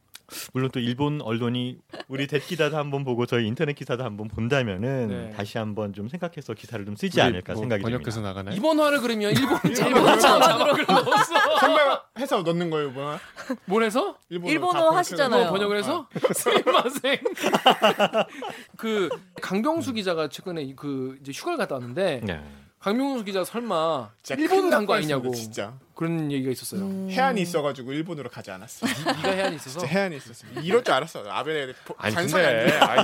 물론 0.54 0.70
또 0.72 0.80
일본 0.80 1.22
언론이 1.22 1.80
우리 2.08 2.28
댓 2.28 2.46
기사도 2.46 2.78
한번 2.78 3.04
보고 3.04 3.26
저희 3.26 3.48
인터넷 3.48 3.74
기사도 3.74 4.04
한번 4.04 4.28
본다면은 4.28 5.08
네. 5.08 5.34
다시 5.36 5.58
한번 5.58 5.94
좀 5.94 6.08
생각해서 6.08 6.54
기사를 6.54 6.84
좀 6.86 6.96
쓰지 6.96 7.22
않을까 7.22 7.54
뭐 7.54 7.62
생각이 7.62 7.84
번역해서 7.84 8.12
듭니다. 8.12 8.30
나가나요? 8.30 8.56
이번 8.56 8.80
화를 8.80 9.02
그러면 9.02 9.32
일본 9.32 9.60
일본 9.66 10.20
자막으로 10.20 10.84
넣었어. 10.88 11.60
설명해서 11.60 12.42
넣는 12.44 12.70
거예요, 12.70 12.92
뭐? 12.92 13.18
뭘 13.66 13.84
해서? 13.84 14.18
일본어, 14.30 14.52
일본어. 14.52 14.90
하시잖아요. 14.92 15.48
어, 15.48 15.50
번역을 15.52 15.78
해서 15.78 16.08
스미마생. 16.34 17.20
그 18.78 19.10
강병수 19.42 19.94
기자가 19.94 20.30
최근에 20.30 20.74
그 20.76 21.18
이제 21.22 21.32
휴가를 21.32 21.58
갔다 21.58 21.76
왔는데 21.76 22.22
네. 22.24 22.44
강병수 22.84 23.24
기자 23.24 23.46
설마 23.46 24.12
일본 24.38 24.70
간거날 24.70 25.04
아니냐고 25.04 25.34
진짜 25.34 25.74
그런 25.96 26.30
얘기가 26.30 26.52
있었어요. 26.52 26.82
음. 26.82 27.08
해안이 27.10 27.42
있어가지고 27.42 27.94
일본으로 27.94 28.30
가지 28.30 28.52
않았어. 28.52 28.86
네가 29.24 29.30
해안이 29.32 29.56
있어서 29.56 29.80
진짜 29.80 29.88
해안이 29.88 30.18
있었어. 30.18 30.46
이럴 30.62 30.84
줄 30.84 30.94
알았어. 30.94 31.24
아베네. 31.26 31.74
아니, 31.98 32.14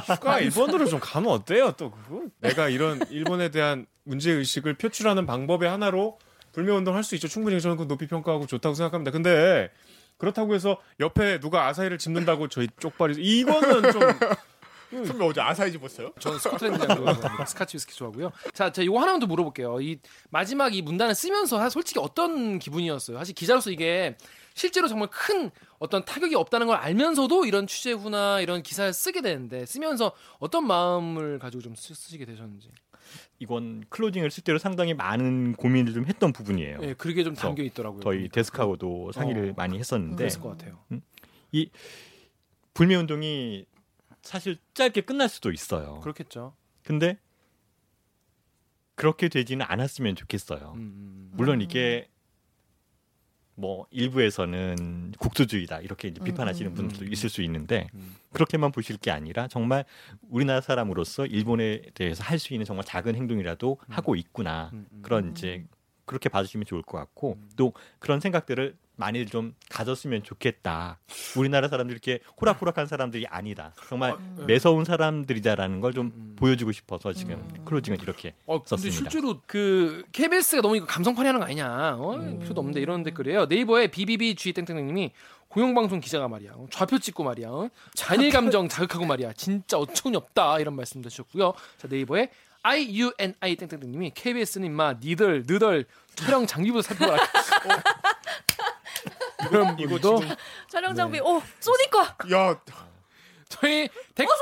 휴가 0.06 0.40
일본으로 0.42 0.86
좀 0.86 1.00
가면 1.00 1.32
어때요? 1.32 1.72
또 1.78 1.92
그거 1.92 2.24
내가 2.42 2.68
이런 2.68 3.00
일본에 3.10 3.52
대한 3.52 3.86
문제 4.04 4.32
의식을 4.34 4.74
표출하는 4.74 5.26
방법의 5.26 5.70
하나로 5.70 6.20
불매 6.52 6.74
운동 6.74 6.98
할 6.98 7.04
수 7.04 7.16
있죠. 7.16 7.30
충분히 7.30 7.62
저는 7.62 7.78
그 7.78 7.88
높이 7.88 8.06
평가하고 8.06 8.48
좋다고 8.48 8.76
생각합니다. 8.76 9.12
근데 9.12 9.72
그렇다고 10.18 10.56
해서 10.56 10.76
옆에 11.00 11.40
누가 11.40 11.68
아사히를 11.68 11.98
집는다고 11.98 12.50
저희 12.50 12.68
쪽발이 12.82 13.14
이거는 13.18 13.94
좀 13.94 14.02
선배 14.90 15.24
어제 15.26 15.40
아사히 15.42 15.72
집었어요? 15.72 16.12
저는 16.20 16.40
스코틀랜드 16.40 16.88
장도 16.88 17.46
스카치 17.46 17.78
위스키 17.78 17.96
좋아하고요. 17.96 18.32
자, 18.54 18.72
제가 18.72 18.84
이거 18.84 19.00
하나만 19.00 19.20
더 19.20 19.28
물어볼게요. 19.28 19.80
이 19.82 20.00
마지막 20.30 20.74
이 20.74 20.82
문단을 20.82 21.14
쓰면서 21.16 21.58
사- 21.60 21.70
솔직히 21.70 22.00
어떤 22.00 22.58
기분이었어요? 22.60 23.18
사실 23.18 23.36
기자로서 23.36 23.70
이게 23.72 24.18
실제로 24.56 24.88
정말 24.88 25.10
큰 25.12 25.52
어떤 25.78 26.04
타격이 26.04 26.36
없다는 26.36 26.68
걸 26.68 26.76
알면서도 26.78 27.46
이런 27.46 27.68
취재후나 27.68 28.42
이런 28.42 28.64
기사를 28.64 28.92
쓰게 28.92 29.22
되는데 29.22 29.66
쓰면서 29.66 30.12
어떤 30.40 30.66
마음을 30.68 31.40
가지고 31.40 31.62
좀 31.62 31.76
쓰, 31.76 31.94
쓰시게 31.94 32.26
되셨는지. 32.26 32.70
이건 33.40 33.86
클로징을 33.90 34.30
쓸 34.32 34.44
때로 34.44 34.58
상당히 34.60 34.94
많은 34.94 35.54
고민을 35.54 35.94
좀 35.94 36.06
했던 36.06 36.34
부분이에요. 36.34 36.80
예, 36.82 36.94
그게 36.94 37.24
좀 37.24 37.34
담겨 37.36 37.64
있더라고요. 37.64 38.02
저희 38.02 38.28
데스크하고도 38.30 39.12
상의를 39.14 39.52
어. 39.52 39.54
많이 39.56 39.80
했었는데 39.80 40.16
그랬을 40.18 40.42
것 40.42 40.50
같아요. 40.50 40.84
불매 42.74 42.96
운동이 42.96 43.66
사실 44.22 44.58
짧게 44.74 45.02
끝날 45.02 45.30
수도 45.30 45.52
있어요. 45.52 46.00
그렇겠죠. 46.02 46.56
근데 46.84 47.18
그렇게 48.96 49.30
되지는 49.30 49.66
않았으면 49.68 50.16
좋겠어요. 50.16 50.74
음, 50.76 50.80
음, 50.80 51.32
물론 51.34 51.62
이게 51.62 52.10
뭐 53.56 53.88
일부에서는 53.92 55.14
국수주의다 55.20 55.82
이렇게 55.82 56.08
이제 56.08 56.24
비판하시는 56.24 56.72
음, 56.72 56.76
분들도 56.76 57.06
음, 57.06 57.12
있을 57.12 57.30
수 57.30 57.42
있는데 57.42 57.90
음. 57.94 58.16
그렇게만 58.32 58.72
보실 58.72 58.98
게 58.98 59.12
아니라 59.12 59.48
정말 59.50 59.84
우리나라 60.30 60.62
사람으로서 60.62 61.26
일본에 61.26 61.82
대해서 61.94 62.24
할 62.24 62.40
수 62.40 62.54
있는 62.54 62.66
정말 62.66 62.86
작은 62.86 63.16
행동이라도 63.16 63.78
음. 63.82 63.94
하고 63.94 64.16
있구나 64.16 64.70
음, 64.74 64.88
음. 64.94 65.02
그런 65.02 65.32
이제 65.32 65.66
그렇게 66.06 66.30
봐주시면 66.30 66.66
좋을 66.66 66.82
것 66.84 66.98
같고 66.98 67.34
음. 67.34 67.50
또 67.58 67.74
그런 68.00 68.22
생각들을 68.22 68.78
많이 69.00 69.26
좀 69.26 69.56
가졌으면 69.70 70.24
좋겠다. 70.24 71.00
우리나라 71.38 71.70
사람들 71.70 71.94
이렇게 71.94 72.20
호락호락한 72.40 72.86
사람들이 72.86 73.26
아니다. 73.28 73.74
정말 73.88 74.18
네. 74.38 74.46
매서운 74.46 74.84
사람들이다라는 74.84 75.80
걸좀 75.80 76.12
음. 76.14 76.36
보여주고 76.38 76.74
싶어서 76.74 77.14
지금 77.14 77.36
음. 77.36 77.66
클로징을 77.66 78.02
이렇게 78.02 78.36
어, 78.46 78.62
썼습니다. 78.66 79.10
실제로 79.10 79.40
그 79.48 80.04
KBS가 80.12 80.62
너무 80.62 80.76
이거 80.76 80.86
감성파리하는 80.86 81.40
거 81.40 81.46
아니냐? 81.46 81.96
어, 81.98 82.16
음. 82.16 82.40
필요도 82.40 82.60
없는데 82.60 82.82
이런 82.82 83.04
댓글이에요. 83.04 83.46
네이버에 83.46 83.88
BBBG 83.88 84.52
땡땡님이 84.52 85.14
공영방송 85.48 86.02
기자가 86.02 86.28
말이야. 86.28 86.52
어, 86.56 86.68
좌표 86.70 87.00
찍고 87.00 87.24
말이야. 87.24 87.48
어? 87.50 87.70
잔일 87.96 88.32
감정 88.32 88.68
자극하고 88.70 89.06
말이야. 89.06 89.32
진짜 89.34 89.78
어처구니 89.78 90.18
없다 90.18 90.60
이런 90.60 90.76
말씀도 90.76 91.08
주셨고요. 91.08 91.54
자 91.78 91.88
네이버에 91.90 92.30
IUNI 92.64 93.56
땡땡님이 93.56 94.12
KBS는 94.14 94.68
임마 94.68 94.96
니들 95.02 95.46
느들 95.48 95.86
촬영 96.16 96.46
장비부터 96.46 96.82
살펴봐라. 96.82 97.24
어? 97.64 98.00
이런 99.50 99.76
분도 99.76 100.22
촬영 100.68 100.96
장비 100.96 101.20
오 101.20 101.42
쏘니까 101.60 102.16
야, 102.34 102.60
저희 103.48 103.90
댓글 104.14 104.36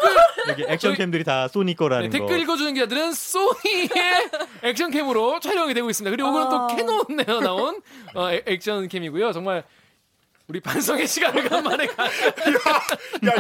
여기 0.49 0.65
액션캠들이 0.67 1.23
다 1.23 1.47
소니 1.47 1.75
거라는 1.75 2.09
네, 2.09 2.19
거. 2.19 2.25
댓글 2.25 2.41
읽어주는 2.41 2.73
기자들은 2.73 3.13
소니의 3.13 3.89
액션캠으로 4.63 5.39
촬영이 5.39 5.73
되고 5.73 5.89
있습니다. 5.89 6.11
그리고 6.15 6.29
이거는 6.29 6.47
아. 6.47 6.67
또 6.67 6.75
캐논에서 6.75 7.39
나온 7.39 7.81
어, 8.15 8.29
액- 8.31 8.43
액션캠이고요. 8.47 9.31
정말 9.31 9.63
우리 10.47 10.59
반성의 10.59 11.07
시간을 11.07 11.47
간만에 11.49 11.85
가. 11.87 12.05
야 12.05 12.09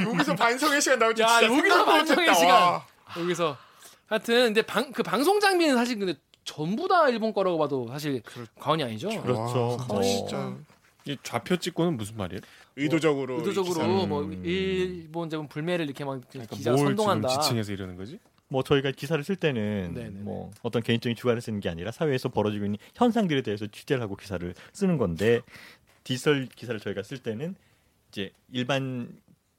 여기서 0.05 0.35
반성의 0.35 0.81
시간 0.81 0.99
줄 1.15 1.25
야, 1.25 1.41
여기서 1.43 1.85
반성의. 1.85 2.35
시간. 2.35 2.49
와. 2.61 2.85
여기서 3.17 3.57
하여튼 4.07 4.45
근데 4.45 4.61
방, 4.61 4.91
그 4.91 5.03
방송 5.03 5.39
장비는 5.39 5.75
사실 5.75 5.97
근데 5.99 6.15
전부 6.45 6.87
다 6.87 7.09
일본 7.09 7.33
거라고 7.33 7.57
봐도 7.57 7.87
사실 7.91 8.21
과언이 8.59 8.83
아니죠. 8.83 9.09
그렇죠. 9.21 9.77
와, 9.79 9.85
뭐. 9.87 10.01
진짜 10.01 10.53
이 11.07 11.17
좌표 11.23 11.57
찍고는 11.57 11.95
무슨 11.97 12.17
말이에요? 12.17 12.41
의도적으로 12.75 13.37
의도적으로 13.37 13.75
기사를- 13.75 14.07
뭐 14.07 14.21
음. 14.23 14.43
일본 14.45 15.29
제품 15.29 15.47
불매를 15.47 15.85
이렇게 15.85 16.03
막 16.03 16.21
그러니까 16.29 16.55
기자가 16.55 16.75
뭘 16.75 16.87
선동한다. 16.87 17.29
지칭해서 17.29 17.71
이러는 17.71 17.95
거지? 17.95 18.19
뭐 18.49 18.63
저희가 18.63 18.91
기사를 18.91 19.21
쓸 19.23 19.35
때는 19.35 19.93
네네네. 19.93 20.19
뭐 20.21 20.51
어떤 20.63 20.81
개인적인 20.81 21.15
주관을 21.15 21.41
쓰는 21.41 21.59
게 21.59 21.69
아니라 21.69 21.91
사회에서 21.91 22.29
벌어지고 22.29 22.65
있는 22.65 22.77
현상들에 22.95 23.41
대해서 23.41 23.67
취재를 23.67 24.01
하고 24.01 24.15
기사를 24.15 24.53
쓰는 24.73 24.97
건데 24.97 25.41
디지털 26.03 26.47
기사를 26.55 26.79
저희가 26.79 27.03
쓸 27.03 27.17
때는 27.17 27.55
이제 28.11 28.31
일반 28.51 29.09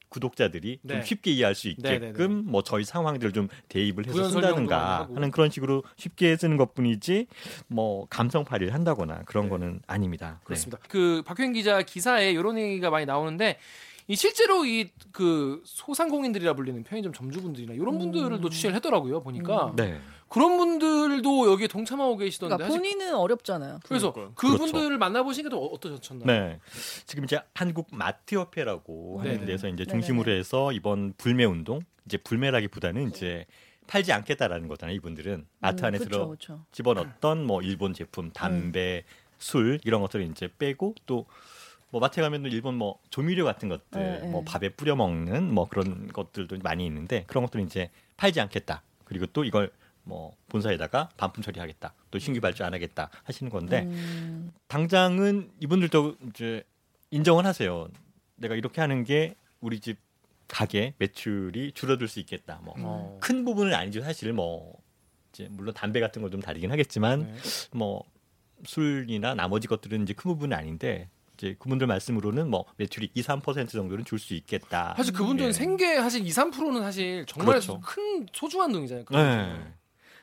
구독자들이 0.09 0.81
네. 0.83 0.95
좀 0.95 1.03
쉽게 1.03 1.31
이해할 1.33 1.55
수 1.55 1.69
네, 1.69 1.73
있게끔 1.73 2.13
네, 2.13 2.19
네. 2.19 2.51
뭐 2.51 2.63
저희 2.63 2.85
상황들을 2.85 3.33
좀 3.33 3.49
대입을 3.69 4.07
해서 4.07 4.29
쓴다든가. 4.29 5.09
하는 5.15 5.31
그런 5.31 5.51
식으로 5.51 5.83
쉽게 5.97 6.37
쓰는 6.37 6.57
것뿐이지 6.57 7.27
뭐 7.69 8.07
감성 8.09 8.45
발휘를 8.45 8.75
한다거나 8.75 9.23
그런 9.27 9.45
네. 9.45 9.51
거는 9.51 9.81
아닙니다. 9.87 10.39
네. 10.41 10.45
그렇습니다. 10.45 10.79
그 10.89 11.23
박효인 11.27 11.53
기자 11.53 11.83
기사에 11.83 12.33
이런 12.33 12.59
얘기가 12.59 12.91
많이 12.91 13.07
나오는데 13.07 13.59
이 14.09 14.17
실제로 14.17 14.65
이 14.65 14.91
그 15.13 15.61
소상공인들이라 15.65 16.55
불리는 16.55 16.85
편의점 16.85 17.13
점주분들이나 17.13 17.73
이런 17.75 17.99
분들도 17.99 18.49
취재를 18.51 18.77
했더라고요 18.77 19.21
보니까 19.21 19.73
네. 19.77 19.99
그런 20.29 20.57
분들도 20.59 21.51
여기에 21.51 21.67
동참하고 21.67 22.17
계시던데 22.19 22.55
그러니까 22.57 22.79
본인은 22.79 23.15
어렵잖아요. 23.17 23.81
그래서 23.85 24.13
그러니까요. 24.13 24.35
그분들을 24.37 24.97
만나보시니까 24.97 25.51
또 25.51 25.67
어떠셨나요? 25.67 26.27
네. 26.27 26.61
지금 27.07 27.25
이제 27.25 27.41
한국 27.55 27.89
마트협회라고 27.91 29.21
하는 29.21 29.33
네네. 29.33 29.47
데서 29.47 29.69
이제. 29.69 29.85
중심으로 29.87 30.31
해서 30.31 30.71
이번 30.73 31.15
불매 31.19 31.45
운동 31.45 31.81
이제 32.07 32.17
불매라기보다는 32.19 33.09
이제 33.09 33.45
팔지 33.89 34.13
않겠다라는 34.13 34.69
거잖아요. 34.69 34.95
이분들은 34.97 35.47
마트 35.59 35.85
안에 35.85 35.99
들어 35.99 36.25
음, 36.25 36.27
그렇죠. 36.29 36.65
집어넣었던 36.71 37.45
뭐 37.45 37.61
일본 37.63 37.93
제품, 37.95 38.31
담배, 38.31 39.03
술 39.39 39.81
이런 39.85 40.01
것들을 40.03 40.25
이제 40.27 40.49
빼고 40.59 40.95
또 41.07 41.27
뭐 41.91 42.01
마트에 42.01 42.23
가면 42.23 42.45
일본 42.47 42.75
뭐 42.75 42.99
조미료 43.11 43.45
같은 43.45 43.69
것들, 43.69 44.01
네, 44.01 44.21
네. 44.21 44.29
뭐 44.29 44.45
밥에 44.45 44.69
뿌려 44.71 44.95
먹는 44.95 45.53
뭐 45.53 45.69
그런 45.69 46.09
것들도 46.09 46.59
많이 46.63 46.85
있는데 46.87 47.25
그런 47.27 47.45
것들은 47.45 47.65
이제 47.65 47.91
팔지 48.17 48.41
않겠다. 48.41 48.83
그리고 49.05 49.27
또 49.27 49.45
이걸 49.45 49.71
뭐 50.05 50.35
본사에다가 50.49 51.11
반품 51.17 51.43
처리하겠다. 51.43 51.95
또 52.11 52.19
신규 52.19 52.41
발주 52.41 52.65
안 52.65 52.75
하겠다 52.75 53.11
하시는 53.25 53.51
건데 53.51 53.83
음, 53.83 54.53
당장은 54.67 55.51
이분들도 55.61 56.17
이제 56.31 56.63
인정을 57.11 57.47
하세요. 57.47 57.89
내가 58.37 58.55
이렇게 58.55 58.81
하는 58.81 59.05
게 59.05 59.35
우리 59.61 59.81
집 59.81 59.99
가게 60.47 60.95
매출이 60.99 61.73
줄어들 61.73 62.09
수 62.09 62.21
있겠다. 62.21 62.61
뭐큰 62.65 63.41
어. 63.41 63.45
부분은 63.45 63.75
아니죠. 63.75 64.03
사실 64.03 64.33
뭐 64.33 64.75
이제 65.33 65.47
물론 65.51 65.75
담배 65.75 66.01
같은 66.01 66.23
걸좀 66.23 66.41
다르긴 66.41 66.71
하겠지만 66.71 67.33
네. 67.35 67.39
뭐 67.73 68.05
술이나 68.65 69.35
나머지 69.35 69.69
것들은 69.69 70.03
이제 70.03 70.15
큰 70.15 70.31
부분은 70.31 70.57
아닌데 70.57 71.09
이제 71.39 71.55
그분들 71.59 71.87
말씀으로는 71.87 72.51
뭐 72.51 72.65
매출이 72.77 73.11
2, 73.15 73.23
3% 73.23 73.69
정도는 73.71 74.05
줄 74.05 74.19
수 74.19 74.35
있겠다. 74.35 74.95
사실 74.97 75.15
그분들은 75.15 75.51
예. 75.51 75.53
생계 75.53 75.97
사실 75.97 76.27
2, 76.27 76.31
3%는 76.31 76.83
사실 76.83 77.25
정말 77.27 77.55
그렇죠. 77.61 77.81
큰 77.81 78.27
소중한 78.33 78.73
돈이잖아요. 78.73 79.05
네. 79.11 79.73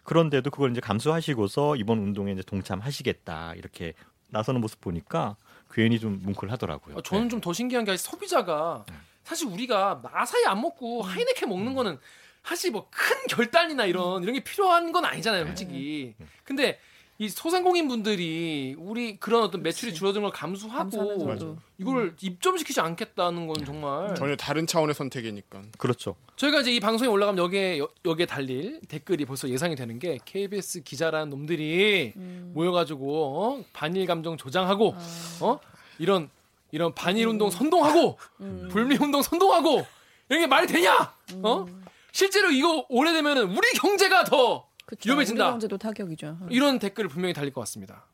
그런데도 0.03 0.51
그걸 0.51 0.71
이제 0.71 0.81
감수하시고서 0.81 1.77
이번 1.77 1.99
운동에 1.99 2.33
이제 2.33 2.43
동참하시겠다 2.43 3.53
이렇게 3.55 3.93
나서는 4.27 4.59
모습 4.59 4.81
보니까 4.81 5.37
괜히 5.71 5.97
좀 5.99 6.19
뭉클하더라고요. 6.23 6.97
아, 6.97 7.01
저는 7.03 7.23
네. 7.23 7.29
좀더 7.29 7.53
신기한 7.53 7.85
게 7.85 7.95
소비자가 7.95 8.85
사실 9.23 9.47
우리가 9.47 10.01
마사이 10.03 10.45
안 10.45 10.61
먹고 10.61 11.01
음. 11.03 11.09
하이네켄 11.09 11.47
먹는 11.49 11.73
거는 11.73 11.97
사실 12.43 12.71
뭐 12.71 12.87
큰 12.91 13.15
결단이나 13.29 13.85
이런 13.85 14.21
이런 14.21 14.35
게 14.35 14.43
필요한 14.43 14.91
건 14.91 15.05
아니잖아요, 15.05 15.45
솔직히. 15.47 16.13
네. 16.17 16.25
근데 16.43 16.79
이 17.17 17.29
소상공인 17.29 17.87
분들이 17.87 18.75
우리 18.77 19.17
그런 19.17 19.43
어떤 19.43 19.63
매출이 19.63 19.91
그치. 19.91 19.99
줄어든 19.99 20.21
걸 20.23 20.31
감수하고 20.31 21.57
이걸 21.77 22.13
입점시키지 22.19 22.81
않겠다는 22.81 23.47
건 23.47 23.55
정말 23.65 24.13
전혀 24.15 24.35
다른 24.35 24.67
차원의 24.67 24.93
선택이니까. 24.95 25.61
그렇죠. 25.77 26.15
저희가 26.35 26.59
이제 26.59 26.73
이 26.73 26.79
방송에 26.81 27.09
올라가면 27.09 27.41
여기에 27.41 27.79
여- 27.79 27.87
여기에 28.03 28.25
달릴 28.25 28.81
댓글이 28.89 29.23
벌써 29.23 29.47
예상이 29.47 29.75
되는 29.77 29.97
게 29.97 30.19
KBS 30.25 30.83
기자라는 30.83 31.29
놈들이 31.29 32.11
음. 32.17 32.51
모여가지고 32.53 33.39
어? 33.41 33.63
반일 33.71 34.05
감정 34.05 34.35
조장하고 34.35 34.93
아. 34.97 35.39
어 35.45 35.59
이런 35.99 36.29
이런 36.71 36.93
반일 36.93 37.27
운동 37.27 37.49
선동하고 37.49 38.17
음. 38.41 38.67
불매 38.69 38.97
운동 38.99 39.21
선동하고 39.21 39.85
이런 40.27 40.41
게 40.41 40.47
말이 40.47 40.67
되냐? 40.67 41.13
어? 41.43 41.65
실제로 42.11 42.51
이거 42.51 42.85
오래되면은 42.89 43.55
우리 43.55 43.71
경제가 43.79 44.25
더 44.25 44.67
그쵸. 44.85 45.09
위험해진다. 45.09 45.51
경제도 45.51 45.77
타격이죠. 45.77 46.37
이런 46.49 46.79
댓글을 46.79 47.09
분명히 47.09 47.33
달릴 47.33 47.51
것 47.53 47.61
같습니다. 47.61 48.05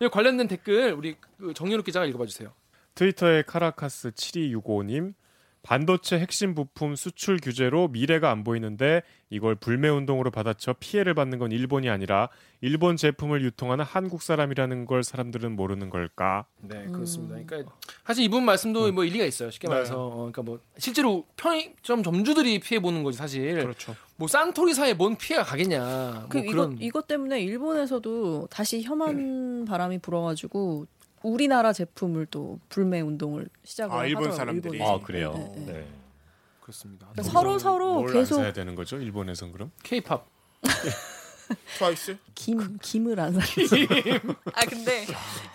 이 0.00 0.08
관련된 0.08 0.46
댓글 0.48 0.92
우리 0.92 1.16
그 1.38 1.54
정연욱 1.54 1.84
기자가 1.84 2.04
읽어봐 2.06 2.26
주세요. 2.26 2.52
트위터의 2.94 3.44
카라카스 3.44 4.10
7265님 4.10 5.14
반도체 5.66 6.20
핵심 6.20 6.54
부품 6.54 6.94
수출 6.94 7.38
규제로 7.42 7.88
미래가 7.88 8.30
안 8.30 8.44
보이는데 8.44 9.02
이걸 9.30 9.56
불매 9.56 9.88
운동으로 9.88 10.30
받아쳐 10.30 10.74
피해를 10.78 11.12
받는 11.14 11.40
건 11.40 11.50
일본이 11.50 11.90
아니라 11.90 12.28
일본 12.60 12.96
제품을 12.96 13.42
유통하는 13.42 13.84
한국 13.84 14.22
사람이라는 14.22 14.86
걸 14.86 15.02
사람들은 15.02 15.56
모르는 15.56 15.90
걸까? 15.90 16.46
네, 16.60 16.86
그렇습니다. 16.86 17.34
그러니까 17.44 17.72
사실 18.04 18.24
이분 18.24 18.44
말씀도 18.44 18.92
뭐 18.92 19.02
일리가 19.04 19.24
있어요. 19.24 19.50
쉽게 19.50 19.66
네. 19.66 19.74
말해서 19.74 20.06
어, 20.06 20.14
그러니까 20.16 20.42
뭐 20.42 20.60
실제로 20.78 21.26
편의점 21.36 22.04
점주들이 22.04 22.60
피해 22.60 22.78
보는 22.80 23.02
거지 23.02 23.18
사실. 23.18 23.60
그렇죠. 23.60 23.96
뭐 24.14 24.28
산토리사에 24.28 24.94
뭔 24.94 25.16
피해가 25.16 25.42
가겠냐. 25.42 26.26
그 26.28 26.38
뭐 26.38 26.44
이것 26.46 26.52
그런 26.52 26.76
이것 26.80 27.06
때문에 27.08 27.40
일본에서도 27.42 28.46
다시 28.52 28.82
혐한 28.82 29.64
바람이 29.64 29.98
불어가지고 29.98 30.86
우리나라 31.30 31.72
제품을 31.72 32.26
또 32.26 32.58
불매 32.68 33.00
운동을 33.00 33.48
시작을 33.64 33.96
아, 33.96 34.04
일본 34.06 34.24
하더라고요, 34.30 34.36
사람들이. 34.36 34.72
일본에서. 34.78 34.94
아 34.94 35.00
그래요. 35.06 35.32
네, 35.34 35.52
네. 35.66 35.72
네. 35.72 35.88
그렇습니다. 36.60 37.06
그러니까 37.12 37.32
서로 37.32 37.58
서로 37.58 37.94
뭘 38.00 38.12
계속 38.12 38.36
안 38.36 38.42
사야 38.42 38.52
되는 38.52 38.74
거죠? 38.74 38.98
일본에선 38.98 39.52
그럼? 39.52 39.70
K-팝. 39.82 40.26
트와이스? 41.78 42.16
김 42.34 42.76
김을 42.82 43.20
안 43.20 43.32
사. 43.34 43.40
아 44.52 44.64
근데 44.68 45.06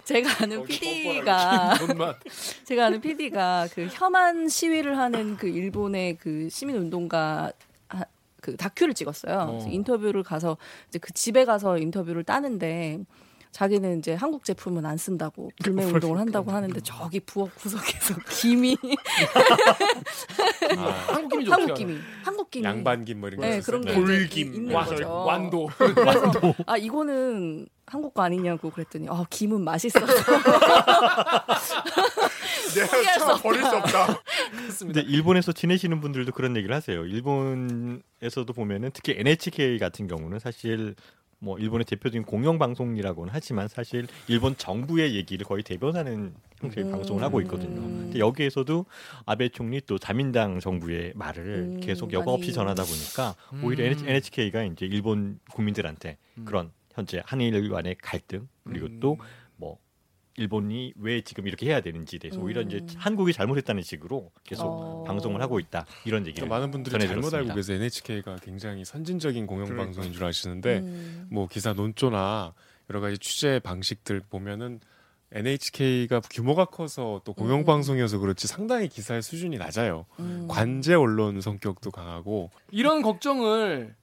제가 0.05 0.43
아는 0.43 0.63
PD가. 0.65 1.73
제가 2.63 2.85
아는 2.85 3.01
PD가 3.01 3.67
그 3.73 3.87
혐한 3.91 4.47
시위를 4.47 4.97
하는 4.97 5.35
그 5.35 5.47
일본의 5.47 6.17
그 6.17 6.47
시민 6.49 6.77
운동가 6.77 7.51
하- 7.89 8.05
그 8.39 8.55
다큐를 8.55 8.93
찍었어요. 8.93 9.47
그래서 9.47 9.67
인터뷰를 9.69 10.23
가서 10.23 10.55
이제 10.87 10.97
그 10.97 11.11
집에 11.13 11.43
가서 11.43 11.77
인터뷰를 11.77 12.23
따는데 12.23 12.99
자기는 13.51 13.99
이제 13.99 14.13
한국 14.13 14.43
제품은 14.45 14.85
안 14.85 14.97
쓴다고 14.97 15.51
불매 15.63 15.83
운동을 15.85 16.17
한다고 16.19 16.51
하는데 16.51 16.79
저기 16.81 17.19
부엌 17.19 17.53
구석에서 17.55 18.15
김이 18.31 18.77
한국 21.07 21.29
김이 21.29 21.45
좋죠. 21.45 21.53
한국 21.53 21.73
김이 21.75 21.97
한국 22.23 22.51
김이 22.51 22.65
양반 22.65 23.05
김 23.05 23.19
뭐 23.19 23.29
이런 23.29 23.41
거 23.41 23.45
네. 23.47 23.59
그런 23.59 23.81
게 23.81 23.93
네. 23.93 24.23
이제 24.25 24.41
있는 24.41 24.73
와, 24.73 24.85
거죠. 24.85 25.07
완도. 25.25 25.69
그래서 25.77 26.31
아 26.65 26.77
이거는 26.77 27.67
한국 27.85 28.13
거 28.13 28.21
아니냐고 28.23 28.69
그랬더니 28.69 29.07
아 29.09 29.23
김은 29.29 29.61
맛있어서 29.63 30.05
내가 32.73 33.03
참 33.19 33.41
버릴 33.41 33.61
수 33.61 33.75
없다. 33.75 34.21
그렇습니다. 34.51 35.01
근데 35.01 35.13
일본에서 35.13 35.51
지내시는 35.51 35.99
분들도 35.99 36.31
그런 36.31 36.55
얘기를 36.55 36.73
하세요. 36.75 37.05
일본에서도 37.05 38.53
보면은 38.55 38.91
특히 38.93 39.15
NHK 39.17 39.77
같은 39.77 40.07
경우는 40.07 40.39
사실 40.39 40.95
뭐 41.43 41.57
일본의 41.57 41.85
대표적인 41.85 42.23
공영 42.23 42.59
방송이라고는 42.59 43.33
하지만 43.33 43.67
사실 43.67 44.07
일본 44.27 44.55
정부의 44.55 45.15
얘기를 45.15 45.43
거의 45.43 45.63
대변하는 45.63 46.35
형태의 46.59 46.85
음. 46.85 46.91
방송을 46.91 47.23
하고 47.23 47.41
있거든요. 47.41 47.81
근데 47.81 48.19
여기에서도 48.19 48.85
아베 49.25 49.49
총리 49.49 49.81
또 49.81 49.97
자민당 49.97 50.59
정부의 50.59 51.13
말을 51.15 51.45
음, 51.45 51.79
계속 51.79 52.13
여과 52.13 52.31
없이. 52.31 52.53
전하다 52.53 52.83
보니까 52.83 53.35
오히려 53.63 53.85
음. 53.85 54.07
NHK가 54.07 54.65
이제 54.65 54.85
일본 54.85 55.39
국민들한테 55.51 56.17
그런 56.45 56.71
현재 56.93 57.23
한일 57.25 57.69
간의 57.69 57.95
갈등 58.01 58.47
그리고 58.63 58.85
음. 58.85 58.99
또뭐 58.99 59.79
일본이 60.37 60.93
왜 60.97 61.21
지금 61.21 61.47
이렇게 61.47 61.67
해야 61.67 61.81
되는지에 61.81 62.19
대해서 62.19 62.39
오히려 62.39 62.61
이제 62.61 62.77
음. 62.77 62.87
한국이 62.95 63.33
잘못했다는 63.33 63.83
식으로 63.83 64.31
계속 64.43 64.65
어. 64.65 65.03
방송을 65.05 65.41
하고 65.41 65.59
있다 65.59 65.85
이런 66.05 66.25
얘기를 66.25 66.47
그러니까 66.47 66.55
많은 66.55 66.71
분들이 66.71 66.91
전해 66.93 67.07
잘못. 67.07 67.33
알고 67.33 67.53
계세요. 67.53 67.77
NHK가 67.77 68.37
굉장히 68.37 68.85
선진적인 68.85 69.45
공영방송인 69.45 70.13
줄 70.13 70.23
아시는데 70.23 70.79
음. 70.79 71.27
뭐 71.29 71.47
기사 71.47 71.73
논조나 71.73 72.53
여러 72.89 73.01
가지 73.01 73.17
취재 73.17 73.59
방식들 73.59 74.21
보면은 74.29 74.79
NHK가 75.33 76.21
규모가 76.29 76.65
커서 76.65 77.21
또 77.23 77.33
공영 77.33 77.63
방송이어서 77.63 78.19
그렇지 78.19 78.47
상당히 78.47 78.89
기사의 78.89 79.21
수준이 79.21 79.57
낮아요. 79.57 80.05
음. 80.19 80.47
관제 80.49 80.93
언론 80.93 81.39
성격도 81.39 81.91
강하고 81.91 82.51
이런 82.69 83.01
걱정을 83.01 83.95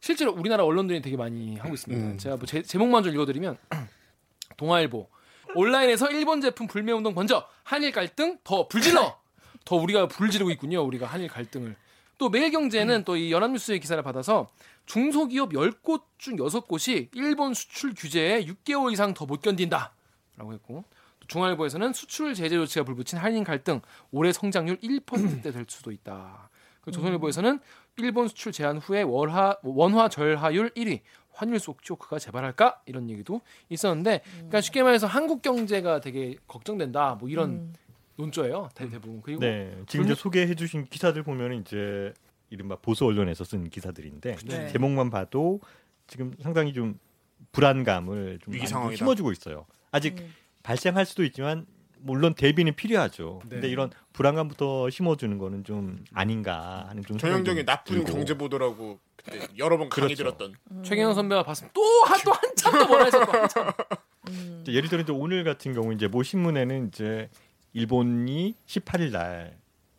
실제로 0.00 0.32
우리나라 0.32 0.64
언론들이 0.64 1.00
되게 1.00 1.16
많이 1.16 1.56
하고 1.56 1.74
있습니다. 1.74 2.04
음. 2.04 2.18
제가 2.18 2.36
뭐 2.36 2.46
제, 2.46 2.62
제목만 2.62 3.04
좀 3.04 3.12
읽어드리면 3.12 3.56
동아일보 4.56 5.08
온라인에서 5.54 6.10
일본 6.10 6.40
제품 6.40 6.66
불매 6.66 6.92
운동 6.92 7.14
번져 7.14 7.46
한일 7.64 7.92
갈등 7.92 8.38
더 8.44 8.68
불질러 8.68 9.18
더 9.64 9.76
우리가 9.76 10.08
불지르고 10.08 10.50
있군요. 10.52 10.82
우리가 10.82 11.06
한일 11.06 11.28
갈등을 11.28 11.76
또 12.18 12.28
매일경제는 12.28 13.04
또이 13.04 13.32
연합뉴스의 13.32 13.80
기사를 13.80 14.00
받아서 14.02 14.50
중소기업 14.86 15.52
10곳 15.52 16.02
중 16.18 16.36
6곳이 16.36 17.08
일본 17.14 17.54
수출 17.54 17.94
규제에 17.94 18.44
6개월 18.44 18.92
이상 18.92 19.14
더 19.14 19.26
못 19.26 19.40
견딘다 19.40 19.92
라고 20.36 20.52
했고 20.52 20.84
또 21.20 21.26
중앙일보에서는 21.28 21.92
수출 21.92 22.34
제재 22.34 22.56
조치가 22.56 22.84
불붙인 22.84 23.18
한일 23.18 23.44
갈등 23.44 23.80
올해 24.10 24.32
성장률 24.32 24.78
1%대 24.78 25.52
될 25.52 25.64
수도 25.68 25.90
있다. 25.92 26.50
그리고 26.80 26.96
조선일보에서는 26.96 27.60
일본 27.98 28.26
수출 28.28 28.50
제한 28.50 28.78
후에 28.78 29.02
월화 29.02 29.56
원화 29.62 30.08
절하율 30.08 30.70
1위 30.70 31.00
환율 31.32 31.58
속 31.58 31.78
쇼크가 31.82 32.18
재발할까 32.18 32.82
이런 32.86 33.08
얘기도 33.10 33.40
있었는데 33.68 34.22
그러니까 34.34 34.60
쉽게 34.60 34.82
말해서 34.82 35.06
한국 35.06 35.42
경제가 35.42 36.00
되게 36.00 36.36
걱정된다 36.46 37.16
뭐 37.18 37.28
이런 37.28 37.50
음. 37.50 37.72
논조예요. 38.16 38.68
대- 38.74 38.88
대부분. 38.88 39.22
그리고 39.22 39.40
네, 39.40 39.74
지금 39.86 40.04
이제 40.04 40.14
소개해 40.14 40.54
주신 40.54 40.84
기사들 40.84 41.22
보면 41.22 41.54
이제 41.54 42.12
이른바 42.50 42.76
보수 42.76 43.06
언론에서 43.06 43.44
쓴 43.44 43.68
기사들인데 43.70 44.36
네. 44.46 44.68
제목만 44.68 45.08
봐도 45.10 45.60
지금 46.06 46.34
상당히 46.42 46.72
좀 46.74 46.98
불안감을 47.52 48.38
좀 48.42 48.54
위기. 48.54 48.66
심어주고 48.66 49.32
있어요. 49.32 49.66
아직 49.90 50.18
음. 50.20 50.32
발생할 50.62 51.06
수도 51.06 51.24
있지만 51.24 51.66
물론 52.02 52.34
대비는 52.34 52.74
필요하죠. 52.74 53.40
네. 53.44 53.48
근데 53.50 53.68
이런 53.68 53.90
불안감부터 54.12 54.90
심어주는 54.90 55.38
거는 55.38 55.64
좀 55.64 56.04
아닌가 56.12 56.86
하는 56.88 57.02
좀 57.04 57.18
전형적인 57.18 57.64
나쁜 57.64 57.96
들고. 57.96 58.12
경제 58.12 58.36
보도라고 58.36 58.98
그때 59.16 59.46
여러 59.58 59.78
번 59.78 59.88
강의 59.88 60.14
그렇죠. 60.14 60.36
들었던. 60.36 60.54
최경영 60.84 61.14
선배가 61.14 61.42
봤으면 61.44 61.70
또한또 61.72 62.32
한참 62.32 62.72
더 62.72 62.86
뭐라 62.86 63.10
또 63.10 63.20
한참. 63.20 63.72
음. 64.28 64.58
이제 64.62 64.72
예를 64.72 64.88
들어 64.88 65.02
이제 65.02 65.12
오늘 65.12 65.44
같은 65.44 65.72
경우 65.72 65.92
이제 65.92 66.06
모 66.08 66.22
신문에는 66.22 66.88
이제 66.88 67.28
일본이 67.72 68.54
18일 68.66 69.10
날 69.12 69.56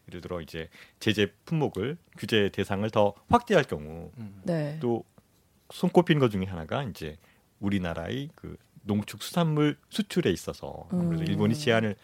예를 0.09 0.21
들어 0.21 0.41
이제 0.41 0.69
제재 0.99 1.31
품목을 1.45 1.97
규제 2.17 2.49
대상을 2.49 2.87
더 2.91 3.13
확대할 3.29 3.63
경우 3.63 4.11
네. 4.43 4.77
또 4.81 5.03
손꼽힌 5.71 6.19
것 6.19 6.29
중에 6.29 6.45
하나가 6.45 6.83
이제 6.83 7.17
우리나라의 7.59 8.29
그 8.35 8.57
농축 8.83 9.23
수산물 9.23 9.77
수출에 9.89 10.29
있어서 10.31 10.87
아무래도 10.91 11.23
음. 11.23 11.27
일본이 11.27 11.55
제한을 11.55 11.95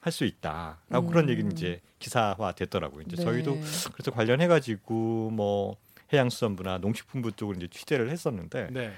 할 0.00 0.12
수 0.12 0.24
있다라고 0.24 1.08
그런 1.08 1.24
음. 1.26 1.30
얘기는 1.30 1.52
이제 1.52 1.80
기사화 1.98 2.52
됐더라고요. 2.52 3.02
이제 3.02 3.16
네. 3.16 3.22
저희도 3.22 3.52
그래서 3.92 4.10
관련해 4.10 4.48
가지고 4.48 5.30
뭐 5.30 5.76
해양수산부나 6.12 6.78
농식품부 6.78 7.32
쪽으로 7.32 7.58
이제 7.58 7.68
취재를 7.68 8.10
했었는데 8.10 8.68
네. 8.70 8.92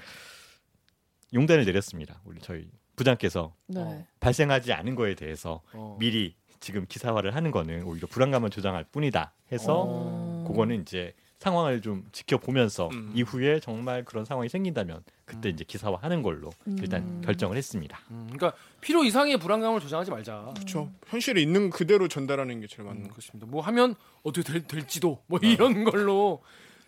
용단을 1.33 1.65
내렸습니다. 1.65 2.21
우리 2.23 2.39
저희 2.39 2.69
부장께서 2.95 3.53
네. 3.67 3.81
어. 3.81 4.05
발생하지 4.21 4.71
않은 4.71 4.95
거에 4.95 5.15
대해서 5.15 5.61
어. 5.73 5.97
미리 5.99 6.35
지금 6.61 6.85
기사화를 6.87 7.35
하는 7.35 7.51
거는 7.51 7.83
오히려 7.83 8.07
불안감을 8.07 8.49
조장할 8.49 8.85
뿐이다 8.85 9.33
해서 9.51 9.83
어. 9.85 10.45
그거는 10.47 10.81
이제 10.81 11.13
상황을 11.43 11.81
좀 11.81 12.05
지켜보면서 12.13 12.87
음. 12.93 13.11
이후에 13.13 13.59
정말 13.59 14.05
그런 14.05 14.23
상황이 14.23 14.47
생긴다면 14.47 15.03
그때 15.25 15.49
이제 15.49 15.65
기사화하는 15.65 16.23
걸로 16.23 16.51
일단 16.65 17.01
음. 17.03 17.21
결정을 17.23 17.57
했습니다. 17.57 17.99
음, 18.11 18.29
그러니까 18.31 18.53
필요 18.79 19.03
이상의 19.03 19.37
불안감을 19.37 19.81
조장하지 19.81 20.09
말자. 20.11 20.51
그렇죠. 20.55 20.89
현실에 21.07 21.41
있는 21.41 21.69
그대로 21.69 22.07
전달하는 22.07 22.61
게 22.61 22.67
제일 22.67 22.87
맞는 22.87 23.03
음. 23.05 23.09
그렇습니다. 23.09 23.45
뭐 23.45 23.61
하면 23.61 23.95
어떻게 24.23 24.49
될, 24.49 24.61
될지도 24.65 25.21
뭐 25.27 25.37
이런 25.43 25.83
걸로 25.83 26.41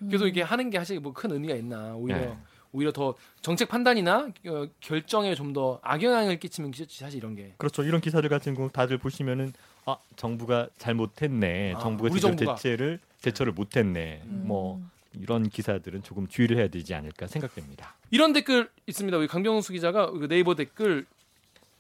계속 0.10 0.28
이게 0.28 0.42
하는 0.42 0.70
게 0.70 0.78
사실 0.80 1.00
뭐 1.02 1.12
큰 1.14 1.32
의미가 1.32 1.56
있나 1.56 1.94
오히려 1.96 2.18
네. 2.20 2.38
오히려 2.72 2.92
더 2.92 3.16
정책 3.42 3.70
판단이나 3.70 4.30
어, 4.48 4.68
결정에 4.80 5.36
좀 5.36 5.54
더 5.54 5.80
악영향을 5.84 6.40
끼치면 6.40 6.72
좋지 6.72 7.00
사실 7.00 7.18
이런 7.18 7.36
게 7.36 7.54
그렇죠. 7.58 7.84
이런 7.84 8.00
기사들 8.02 8.30
같은 8.30 8.54
경우 8.56 8.70
다들 8.72 8.98
보시면은 8.98 9.54
아 9.86 9.98
정부가 10.16 10.68
잘못했네. 10.78 11.74
아, 11.76 11.80
정부가 11.80 12.10
우리 12.12 12.20
제대로 12.20 12.36
정부가. 12.36 12.56
대체를 12.56 13.00
대처를 13.22 13.54
못했네. 13.54 14.22
음. 14.26 14.44
뭐 14.46 14.82
이런 15.14 15.50
기사들은 15.50 16.04
조금 16.04 16.28
주의를 16.28 16.58
해야 16.58 16.68
되지 16.68 16.94
않을까 16.94 17.28
생각됩니다. 17.28 17.96
이런 18.12 18.34
댓글 18.34 18.70
있습니다. 18.88 19.18
우리 19.18 19.28
강병수 19.28 19.74
기자가 19.74 20.12
그 20.12 20.28
네이버 20.28 20.56
댓글 20.56 21.06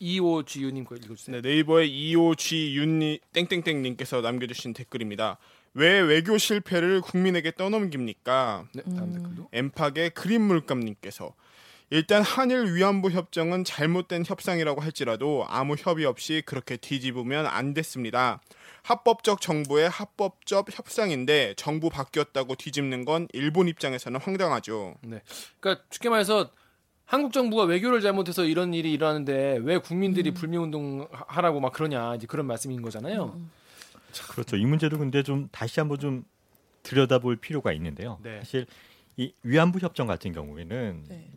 25GU님 0.01 0.85
거 0.85 0.95
읽어주세요. 0.95 1.41
네, 1.41 1.49
네이버의 1.49 1.89
EOG 1.89 2.75
윤니 2.75 3.19
땡땡땡님께서 3.33 4.21
남겨주신 4.21 4.73
댓글입니다. 4.73 5.37
왜 5.73 5.99
외교 5.99 6.37
실패를 6.37 7.01
국민에게 7.01 7.51
떠넘깁니까? 7.51 8.65
네, 8.73 8.83
다음 8.83 9.03
음. 9.03 9.13
댓글도. 9.13 9.49
엠팍의 9.51 10.09
그린 10.11 10.41
물감님께서 10.41 11.33
일단 11.89 12.23
한일 12.23 12.73
위안부 12.73 13.11
협정은 13.11 13.63
잘못된 13.63 14.23
협상이라고 14.25 14.81
할지라도 14.81 15.45
아무 15.47 15.75
협의 15.77 16.05
없이 16.05 16.41
그렇게 16.45 16.77
뒤집으면 16.77 17.45
안 17.45 17.73
됐습니다. 17.73 18.41
합법적 18.83 19.41
정부의 19.41 19.89
합법적 19.89 20.67
협상인데 20.77 21.53
정부 21.57 21.89
바뀌었다고 21.89 22.55
뒤집는 22.55 23.05
건 23.05 23.27
일본 23.33 23.67
입장에서는 23.67 24.19
황당하죠. 24.19 24.95
그러니까 25.59 25.83
쉽게 25.89 26.09
말해서 26.09 26.51
한국 27.05 27.33
정부가 27.33 27.63
외교를 27.63 28.01
잘못해서 28.01 28.45
이런 28.45 28.73
일이 28.73 28.91
일어나는데 28.91 29.59
왜 29.61 29.77
국민들이 29.77 30.31
음. 30.31 30.33
불매 30.33 30.57
운동 30.57 31.07
하- 31.11 31.25
하라고 31.27 31.59
막 31.59 31.71
그러냐 31.71 32.15
이제 32.15 32.25
그런 32.25 32.47
말씀인 32.47 32.81
거잖아요. 32.81 33.33
음. 33.37 33.51
그렇죠. 34.31 34.55
이 34.55 34.65
문제도 34.65 34.97
근데 34.97 35.21
좀 35.21 35.49
다시 35.51 35.79
한번 35.79 35.99
좀 35.99 36.23
들여다볼 36.83 37.35
필요가 37.37 37.73
있는데요. 37.73 38.19
네. 38.23 38.39
사실 38.39 38.65
이 39.17 39.33
위안부 39.43 39.79
협정 39.79 40.07
같은 40.07 40.31
경우에는 40.31 41.03
네. 41.07 41.29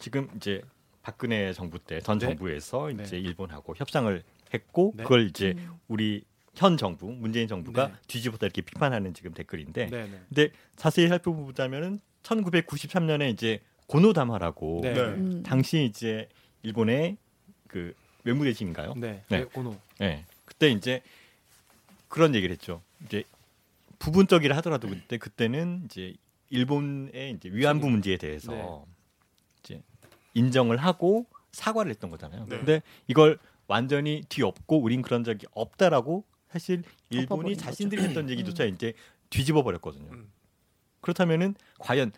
지금 0.00 0.28
이제 0.36 0.62
박근혜 1.02 1.52
정부 1.52 1.78
때전 1.78 2.18
네. 2.18 2.26
정부에서 2.26 2.90
네. 2.92 3.04
이제 3.04 3.18
일본하고 3.18 3.74
협상을 3.76 4.22
했고 4.52 4.94
네. 4.96 5.02
그걸 5.04 5.26
이제 5.28 5.54
음. 5.56 5.74
우리 5.88 6.24
현 6.54 6.76
정부 6.76 7.10
문재인 7.10 7.46
정부가 7.46 7.88
네. 7.88 7.94
뒤집었다 8.06 8.46
이렇게 8.46 8.62
비판하는 8.62 9.14
지금 9.14 9.32
댓글인데 9.32 9.86
네, 9.86 10.04
네. 10.04 10.20
근데 10.28 10.50
자세히 10.76 11.08
살펴보자면은 11.08 12.00
1993년에 12.22 13.30
이제 13.32 13.60
고노담화라고 13.86 14.80
네. 14.82 14.92
네. 14.92 15.00
음. 15.00 15.42
당시 15.42 15.84
이제 15.84 16.28
일본의 16.62 17.16
그 17.66 17.94
외무대신인가요? 18.24 18.94
네. 18.96 19.22
네. 19.28 19.38
네. 19.38 19.44
고노. 19.44 19.76
네. 19.98 20.24
그때 20.44 20.68
이제 20.68 21.02
그런 22.08 22.34
얘기를 22.34 22.52
했죠. 22.52 22.82
이제 23.06 23.22
부분적이라 23.98 24.56
하더라도 24.58 24.88
그때 24.88 25.16
그때는 25.18 25.82
이제 25.86 26.14
일본의 26.50 27.32
이제 27.36 27.48
위안부 27.50 27.88
문제에 27.88 28.16
대해서 28.16 28.52
네. 28.52 28.89
인정을 30.34 30.76
하고 30.76 31.26
사과를 31.52 31.90
했던 31.90 32.10
거잖아요. 32.10 32.46
네. 32.48 32.56
근데 32.56 32.82
이걸 33.06 33.38
완전히 33.66 34.22
뒤엎고 34.28 34.80
우린 34.80 35.02
그런 35.02 35.24
적이 35.24 35.46
없다라고 35.52 36.24
사실 36.48 36.82
일본이 37.10 37.56
자신들이 37.56 38.02
했던 38.02 38.28
얘기조차 38.28 38.64
음. 38.64 38.70
이제 38.74 38.92
뒤집어 39.30 39.62
버렸거든요. 39.62 40.10
음. 40.12 40.32
그렇다면은 41.00 41.54
과연 41.78 42.12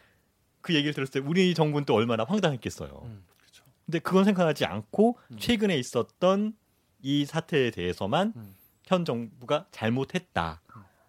그 0.61 0.75
얘기를 0.75 0.94
들었을 0.94 1.12
때 1.12 1.29
우리 1.29 1.55
정부는 1.55 1.85
또 1.85 1.94
얼마나 1.94 2.25
황당했겠어요. 2.25 3.03
음, 3.05 3.25
그렇죠. 3.37 3.64
근데 3.85 3.98
그건 3.98 4.25
생각하지 4.25 4.64
않고 4.64 5.18
음. 5.31 5.37
최근에 5.38 5.77
있었던 5.77 6.55
이 7.03 7.25
사태에 7.25 7.70
대해서만 7.70 8.33
음. 8.37 8.55
현 8.87 9.05
정부가 9.05 9.66
잘못했다. 9.70 10.62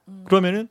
음. 0.08 0.24
그러면은 0.26 0.68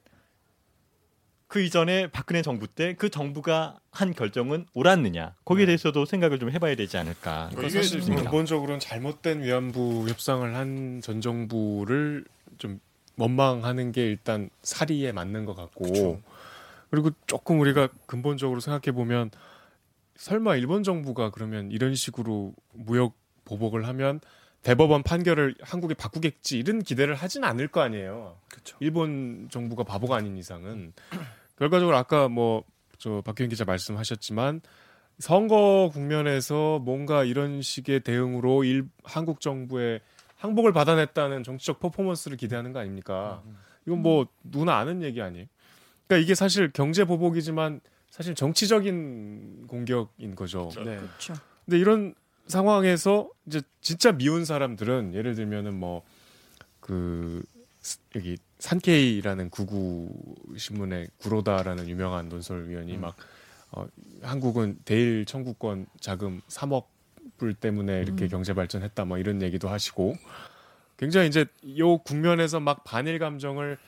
그 1.53 1.61
이전에 1.61 2.07
박근혜 2.07 2.41
정부 2.41 2.67
때 2.67 2.95
그 2.95 3.11
정부가 3.11 3.79
한 3.91 4.15
결정은 4.15 4.65
옳았느냐 4.73 5.35
거기에 5.45 5.65
네. 5.65 5.67
대해서도 5.67 6.07
생각을 6.07 6.39
좀 6.39 6.51
해봐야 6.51 6.75
되지 6.77 6.97
않을까 6.97 7.49
이게 7.53 7.57
그러니까 7.57 7.81
사실 7.81 7.99
싶습니다. 8.01 8.23
근본적으로는 8.25 8.81
잘못된 8.81 9.43
위안부 9.43 10.09
협상을 10.09 10.55
한 10.55 11.01
전 11.03 11.21
정부를 11.21 12.25
좀 12.57 12.81
원망하는 13.19 13.93
게 13.93 14.07
일단 14.07 14.49
사리에 14.63 15.13
맞는 15.13 15.45
것 15.45 15.55
같고 15.55 15.85
그쵸. 15.85 16.23
그리고 16.91 17.11
조금 17.27 17.61
우리가 17.61 17.89
근본적으로 18.07 18.61
생각해 18.61 18.95
보면 18.95 19.31
설마 20.17 20.57
일본 20.57 20.83
정부가 20.83 21.31
그러면 21.31 21.71
이런 21.71 21.95
식으로 21.95 22.55
무역 22.73 23.15
보복을 23.45 23.87
하면 23.89 24.21
대법원 24.63 25.03
판결을 25.03 25.57
한국이 25.61 25.95
바꾸겠지 25.95 26.59
이런 26.59 26.83
기대를 26.83 27.15
하진 27.15 27.45
않을 27.45 27.69
거 27.69 27.81
아니에요. 27.81 28.39
그렇죠. 28.49 28.77
일본 28.81 29.49
정부가 29.51 29.83
바보가 29.83 30.17
아닌 30.17 30.37
이상은 30.39 30.93
결과적으로 31.63 31.97
아까 31.97 32.29
뭐 32.29 32.65
저 33.03 33.21
박효인 33.25 33.51
기자 33.51 33.65
말씀하셨지만 33.65 34.61
선거 35.19 35.91
국면에서 35.93 36.79
뭔가 36.79 37.25
이런 37.25 37.61
식의 37.61 38.01
대응으로 38.01 38.63
일, 38.63 38.85
한국 39.03 39.41
정부의 39.41 40.01
항복을 40.37 40.73
받아냈다는 40.73 41.43
정치적 41.43 41.81
퍼포먼스를 41.81 42.37
기대하는 42.37 42.73
거 42.73 42.79
아닙니까? 42.79 43.43
이건 43.87 44.03
뭐 44.03 44.29
누구나 44.45 44.77
아는 44.77 45.03
얘기 45.03 45.21
아니에요. 45.21 45.47
그러니까 46.07 46.25
이게 46.25 46.37
사실 46.37 46.71
경제 46.73 47.05
보복이지만 47.05 47.81
사실 48.09 48.37
정치적인 48.37 49.67
공격인 49.67 50.37
거죠. 50.37 50.71
네. 50.77 50.97
그렇죠. 50.97 51.35
근데 51.65 51.79
이런 51.81 52.15
상황에서 52.47 53.31
이제 53.47 53.63
진짜 53.81 54.13
미운 54.13 54.45
사람들은 54.45 55.15
예를 55.15 55.35
들면은 55.35 55.75
뭐 55.75 56.05
그 56.83 57.43
여기 58.15 58.37
산케이라는 58.59 59.51
구구 59.51 60.11
신문의 60.57 61.09
구로다라는 61.19 61.89
유명한 61.89 62.29
논설위원이 62.29 62.97
막 62.97 63.17
어, 63.73 63.87
한국은 64.23 64.79
대일 64.85 65.25
청구권 65.25 65.87
자금 66.01 66.41
3억 66.49 66.85
불 67.39 67.55
때문에 67.55 68.01
이렇게 68.01 68.27
음. 68.27 68.29
경제 68.29 68.55
발전했다 68.55 69.05
뭐 69.05 69.19
이런 69.19 69.43
얘기도 69.43 69.69
하시고 69.69 70.15
굉장히 70.97 71.27
이제 71.29 71.47
요 71.79 71.99
국면에서 71.99 72.61
막 72.61 72.85
반일 72.85 73.19
감정을 73.19 73.79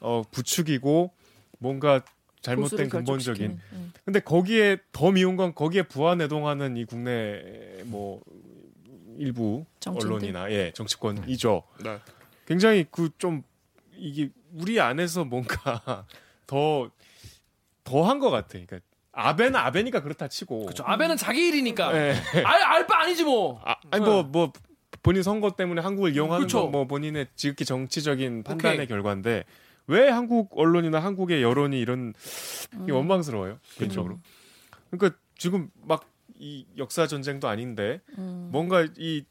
어 0.00 0.22
부추기고 0.30 1.12
뭔가 1.58 2.02
잘못된 2.42 2.88
근본적인 2.88 3.46
결집시키는, 3.46 3.60
음. 3.72 3.92
근데 4.04 4.20
거기에 4.20 4.78
더 4.92 5.10
미운 5.12 5.36
건 5.36 5.54
거기에 5.54 5.84
부안해동하는 5.84 6.76
이 6.76 6.84
국내 6.84 7.40
뭐 7.84 8.22
일부 9.16 9.64
정치인들? 9.80 10.12
언론이나 10.12 10.50
예 10.50 10.72
정치권이죠. 10.74 11.62
네. 11.84 11.98
굉장히 12.46 12.84
그 12.90 13.10
좀 13.18 13.42
이게 13.98 14.30
우리 14.52 14.80
안에서 14.80 15.24
뭔가 15.24 16.06
더 16.46 16.90
더한 17.84 18.18
것 18.18 18.30
같아. 18.30 18.48
그러니까 18.52 18.78
아베는 19.12 19.56
아베니까 19.56 20.00
그렇다 20.02 20.28
치고. 20.28 20.64
그렇죠. 20.66 20.84
아베는 20.86 21.16
자기 21.16 21.48
일이니까. 21.48 21.96
예. 21.96 22.14
알 22.44 22.62
알바 22.62 23.02
아니지 23.02 23.24
뭐. 23.24 23.60
아, 23.64 23.76
아니 23.90 24.04
뭐뭐 24.04 24.52
본인 25.02 25.22
선거 25.22 25.50
때문에 25.50 25.82
한국을 25.82 26.14
이용하는 26.14 26.46
그쵸. 26.46 26.62
건뭐 26.70 26.86
본인의 26.86 27.28
지극히 27.36 27.64
정치적인 27.64 28.42
판단의 28.42 28.78
오케이. 28.78 28.86
결과인데 28.86 29.44
왜 29.86 30.08
한국 30.08 30.50
언론이나 30.58 30.98
한국의 31.00 31.42
여론이 31.42 31.78
이런 31.78 32.14
음. 32.74 32.90
원망스러워요 32.90 33.58
개인적으로. 33.76 34.18
그러니까 34.90 35.18
지금 35.36 35.70
막 35.82 36.04
이 36.36 36.66
역사 36.76 37.06
전쟁도 37.06 37.46
아닌데 37.46 38.00
음. 38.18 38.48
뭔가 38.50 38.84
이 38.98 39.24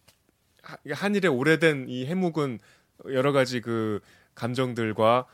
하- 0.62 0.78
한일의 0.90 1.30
오래된 1.30 1.88
이 1.90 2.06
해묵은 2.06 2.60
여러 3.12 3.34
가지 3.34 3.60
그 3.60 4.00
감정들과 4.36 5.26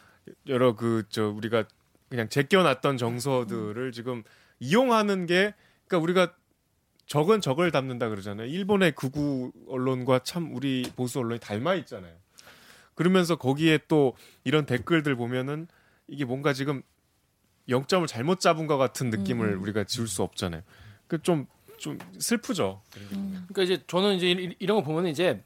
여러 0.47 0.75
그 0.75 1.03
저 1.09 1.29
우리가 1.29 1.65
그냥 2.09 2.27
제껴놨던 2.29 2.97
정서들을 2.97 3.91
지금 3.91 4.23
이용하는 4.59 5.25
게 5.25 5.53
그러니까 5.87 6.03
우리가 6.03 6.33
적은 7.05 7.41
적을 7.41 7.71
담는다 7.71 8.09
그러잖아요. 8.09 8.47
일본의 8.47 8.91
극우 8.93 9.51
언론과 9.67 10.19
참 10.19 10.55
우리 10.55 10.83
보수 10.95 11.19
언론이 11.19 11.39
닮아 11.39 11.75
있잖아요. 11.75 12.13
그러면서 12.95 13.35
거기에 13.35 13.79
또 13.87 14.15
이런 14.43 14.65
댓글들 14.65 15.15
보면은 15.15 15.67
이게 16.07 16.25
뭔가 16.25 16.53
지금 16.53 16.81
영점을 17.67 18.05
잘못 18.07 18.39
잡은 18.39 18.67
것 18.67 18.77
같은 18.77 19.09
느낌을 19.09 19.55
우리가 19.55 19.83
지울 19.85 20.07
수 20.07 20.21
없잖아요. 20.23 20.61
그좀좀 21.07 21.97
슬프죠. 22.19 22.81
그러니까 23.47 23.63
이제 23.63 23.83
저는 23.87 24.15
이제 24.15 24.31
이- 24.31 24.55
이런 24.59 24.77
거 24.77 24.83
보면 24.83 25.07
이제 25.07 25.43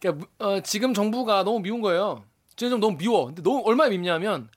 그러니까 0.00 0.26
무- 0.38 0.44
어, 0.46 0.60
지금 0.62 0.94
정부가 0.94 1.42
너무 1.44 1.60
미운 1.60 1.80
거예요. 1.80 2.24
지금 2.58 2.72
좀 2.72 2.80
너무 2.80 2.98
미워. 2.98 3.26
근데 3.26 3.40
너무 3.40 3.62
얼마나 3.64 3.90
밉냐면 3.90 4.48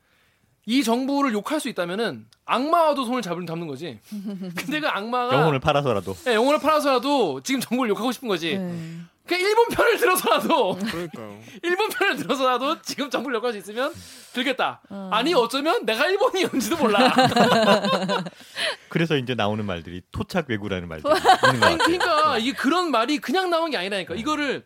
이 0.65 0.83
정부를 0.83 1.33
욕할 1.33 1.59
수 1.59 1.69
있다면은 1.69 2.25
악마와도 2.45 3.05
손을 3.05 3.21
잡는 3.21 3.45
잡는 3.45 3.67
거지. 3.67 3.99
근데 4.09 4.79
그 4.79 4.87
악마가 4.87 5.37
영혼을 5.37 5.59
팔아서라도 5.59 6.15
예, 6.27 6.33
영혼을 6.33 6.59
팔아서라도 6.59 7.41
지금 7.41 7.61
정부를 7.61 7.91
욕하고 7.91 8.11
싶은 8.11 8.27
거지. 8.27 8.57
네. 8.57 8.97
그러니까 9.23 9.47
일본 9.47 9.67
편을 9.69 9.97
들어서라도 9.97 10.75
그러니까요. 10.77 11.39
일본 11.61 11.89
편을 11.89 12.15
들어서라도 12.17 12.81
지금 12.81 13.11
정부를 13.11 13.37
욕할 13.37 13.51
수 13.51 13.59
있으면 13.59 13.93
들겠다. 14.33 14.81
아니 15.11 15.35
어쩌면 15.35 15.85
내가 15.85 16.07
일본이었는지도 16.07 16.77
몰라. 16.77 17.13
그래서 18.89 19.15
이제 19.15 19.35
나오는 19.35 19.63
말들이 19.63 20.01
토착 20.11 20.49
외구라는 20.49 20.89
것 20.89 21.05
아니. 21.05 21.77
그러니까 21.77 22.39
이게 22.39 22.51
그런 22.51 22.89
말이 22.89 23.19
그냥 23.19 23.51
나온 23.51 23.69
게 23.69 23.77
아니라니까. 23.77 24.15
이거를 24.15 24.65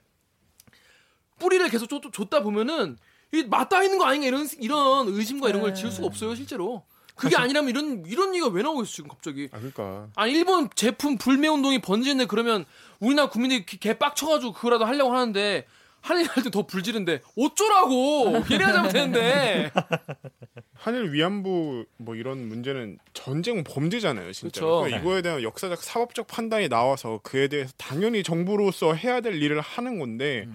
뿌리를 1.38 1.68
계속 1.68 1.90
쫓, 1.90 2.02
쫓다 2.14 2.42
보면은 2.42 2.98
이 3.36 3.44
맞닿아 3.44 3.84
있는 3.84 3.98
거 3.98 4.06
아닌가 4.06 4.28
이런 4.28 4.48
이런 4.60 5.08
의심과 5.08 5.50
이런 5.50 5.62
걸 5.62 5.74
지을 5.74 5.92
수가 5.92 6.08
없어요 6.08 6.36
실제로. 6.36 6.84
그게 7.16 7.38
아니라면 7.38 7.70
이런 7.70 8.04
이런 8.06 8.36
얘기가 8.36 8.50
왜 8.50 8.62
나오고 8.62 8.84
있어 8.84 8.92
지금 8.92 9.10
갑자기. 9.10 9.48
아 9.52 9.58
그러니까 9.58 10.10
아니 10.16 10.34
일본 10.34 10.70
제품 10.76 11.18
불매 11.18 11.48
운동이 11.48 11.80
번지는데 11.80 12.26
그러면 12.26 12.66
우리나라 13.00 13.30
국민들이 13.30 13.66
개 13.66 13.98
빡쳐가지고 13.98 14.52
그거라도 14.52 14.86
하려고 14.86 15.14
하는데 15.14 15.66
하는 16.02 16.26
할때 16.26 16.52
더 16.52 16.68
불지른데 16.68 17.22
어쩌라고 17.38 18.44
얘네가 18.52 18.74
잘못했는데 18.74 19.72
한일 20.76 21.14
위안부 21.14 21.86
뭐 21.98 22.16
이런 22.16 22.48
문제는 22.48 23.00
전쟁 23.14 23.64
범죄잖아요, 23.64 24.32
진짜. 24.34 24.62
그러니까 24.62 25.00
이거에 25.00 25.24
대한 25.24 25.42
역사적 25.42 25.82
사법적 25.82 26.28
판단이 26.28 26.70
나와서 26.70 27.22
그에 27.24 27.48
대해서 27.48 27.74
당연히 27.78 28.22
정부로서 28.22 28.94
해야 28.94 29.20
될 29.22 29.42
일을 29.42 29.62
하는 29.62 29.98
건데 29.98 30.48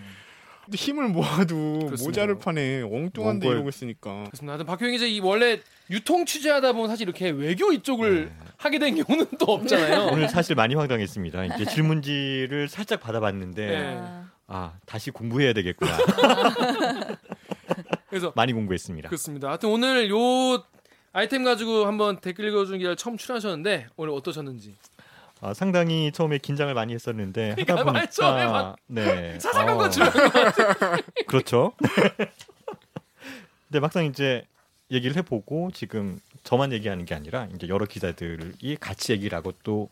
근데 0.70 0.78
힘을 0.78 1.08
모아도 1.08 1.80
그렇습니다. 1.80 2.04
모자를 2.04 2.38
파네 2.38 2.82
엉뚱한데 2.82 3.48
이러고 3.48 3.70
있으니까. 3.70 4.22
그렇습니다. 4.26 4.52
하여튼 4.52 4.66
박효영 4.66 4.92
기자 4.92 5.04
이 5.04 5.18
원래 5.18 5.60
유통 5.90 6.24
취재하다 6.24 6.74
보면 6.74 6.88
사실 6.88 7.08
이렇게 7.08 7.30
외교 7.30 7.72
이쪽을 7.72 8.30
하게 8.56 8.78
된 8.78 9.02
경우는 9.02 9.26
또 9.36 9.46
없잖아요. 9.46 10.10
오늘 10.12 10.28
사실 10.28 10.54
많이 10.54 10.76
황당했습니다. 10.76 11.46
이제 11.46 11.64
질문지를 11.64 12.68
살짝 12.68 13.00
받아봤는데 13.00 13.66
네. 13.66 13.98
아, 13.98 14.30
아 14.46 14.74
다시 14.86 15.10
공부해야 15.10 15.52
되겠구나. 15.54 15.90
그래서 18.08 18.32
많이 18.36 18.52
공부했습니다. 18.52 19.08
그렇습니다. 19.08 19.48
하여튼 19.48 19.70
오늘 19.70 20.08
요 20.08 20.18
아이템 21.12 21.42
가지고 21.42 21.86
한번 21.86 22.20
댓글 22.20 22.46
읽어주는 22.46 22.78
기자 22.78 22.94
처음 22.94 23.16
출연하셨는데 23.16 23.88
오늘 23.96 24.14
어떠셨는지 24.14 24.76
아, 25.40 25.54
상당히 25.54 26.12
처음에 26.12 26.38
긴장을 26.38 26.72
많이 26.74 26.92
했었는데 26.92 27.50
하다 27.50 27.64
그러니까 27.64 27.92
말 27.92 28.10
처음에 28.10 28.44
보니까 28.46 28.76
막네 28.88 29.38
사사건 29.40 29.74
어, 29.74 29.78
것처럼 29.78 30.12
그렇죠. 31.26 31.72
근데 33.68 33.80
막상 33.80 34.04
이제 34.04 34.44
얘기를 34.90 35.16
해보고 35.16 35.70
지금 35.72 36.18
저만 36.42 36.72
얘기하는 36.72 37.04
게 37.04 37.14
아니라 37.14 37.48
이제 37.54 37.68
여러 37.68 37.86
기자들이 37.86 38.76
같이 38.76 39.12
얘기를 39.12 39.36
하고 39.36 39.52
또 39.62 39.88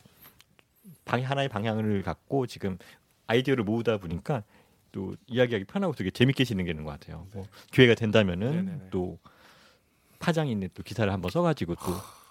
방, 1.05 1.23
하나의 1.23 1.49
방향을 1.49 2.03
갖고 2.03 2.47
지금 2.47 2.77
아이디어를 3.27 3.65
모으다 3.65 3.99
보니까 3.99 4.43
또 4.93 5.15
이야기하기 5.27 5.65
편하고 5.67 5.95
되게 5.95 6.11
재밌게 6.11 6.45
진행되는 6.45 6.83
것 6.85 6.91
같아요. 6.91 7.27
뭐 7.33 7.47
기회가 7.71 7.95
된다면은 7.95 8.51
네네네. 8.51 8.89
또 8.91 9.19
파장 10.19 10.49
있는 10.49 10.69
또 10.75 10.83
기사를 10.83 11.11
한번 11.13 11.31
써가지고 11.31 11.77
또 11.77 11.83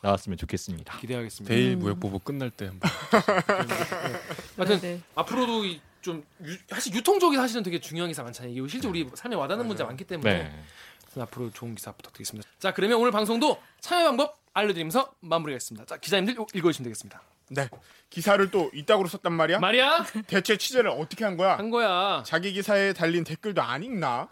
나왔으면 0.08 0.38
좋겠습니다. 0.38 0.98
기대하겠습니다. 1.00 1.54
대일 1.54 1.76
무역보복 1.78 2.24
끝날 2.24 2.50
때 2.50 2.68
한번 2.68 2.90
하여튼 4.58 4.80
네. 4.82 5.02
앞으로도 5.16 5.66
이좀 5.66 6.24
사실 6.70 6.94
유통 6.96 7.20
쪽이 7.20 7.36
사실은 7.36 7.64
되게 7.64 7.80
중요한 7.80 8.10
기사 8.10 8.24
많잖아요. 8.24 8.54
이거 8.54 8.68
실제 8.68 8.88
우리 8.88 9.10
삶에 9.14 9.36
와닿는 9.36 9.68
문제 9.68 9.84
많기 9.84 10.04
때문에 10.06 10.44
네. 10.44 11.22
앞으로 11.22 11.52
좋은 11.52 11.76
기사 11.76 11.92
부탁드리겠습니다. 11.92 12.48
자 12.60 12.74
그러면 12.74 13.00
오늘 13.00 13.12
방송도 13.12 13.60
참여 13.82 14.04
방법 14.06 14.38
알려드리면서 14.54 15.14
마무리하겠습니다. 15.20 15.86
자 15.86 15.98
기자님들 15.98 16.36
읽어주시면 16.54 16.84
되겠습니다. 16.86 17.22
네. 17.50 17.70
기사를 18.10 18.50
또 18.52 18.70
이따구로 18.74 19.08
썼단 19.10 19.34
말이야? 19.34 19.60
말이야 19.60 20.06
대체 20.28 20.58
취재를 20.58 20.90
어떻게 20.92 21.24
한 21.26 21.38
거야? 21.38 21.58
한 21.58 21.70
거야. 21.70 22.24
자기 22.26 22.52
기사에 22.54 22.94
달린 22.94 23.24
댓글도 23.24 23.62
안 23.62 23.84
읽나? 23.84 24.28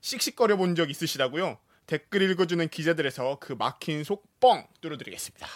씩씩거려 0.00 0.56
본 0.56 0.74
적 0.74 0.90
있으시다고요? 0.90 1.56
댓글 1.86 2.22
읽어주는 2.30 2.68
기자들에서 2.68 3.38
그 3.40 3.52
막힌 3.52 4.04
속뻥 4.04 4.66
뚫어드리겠습니다. 4.80 5.46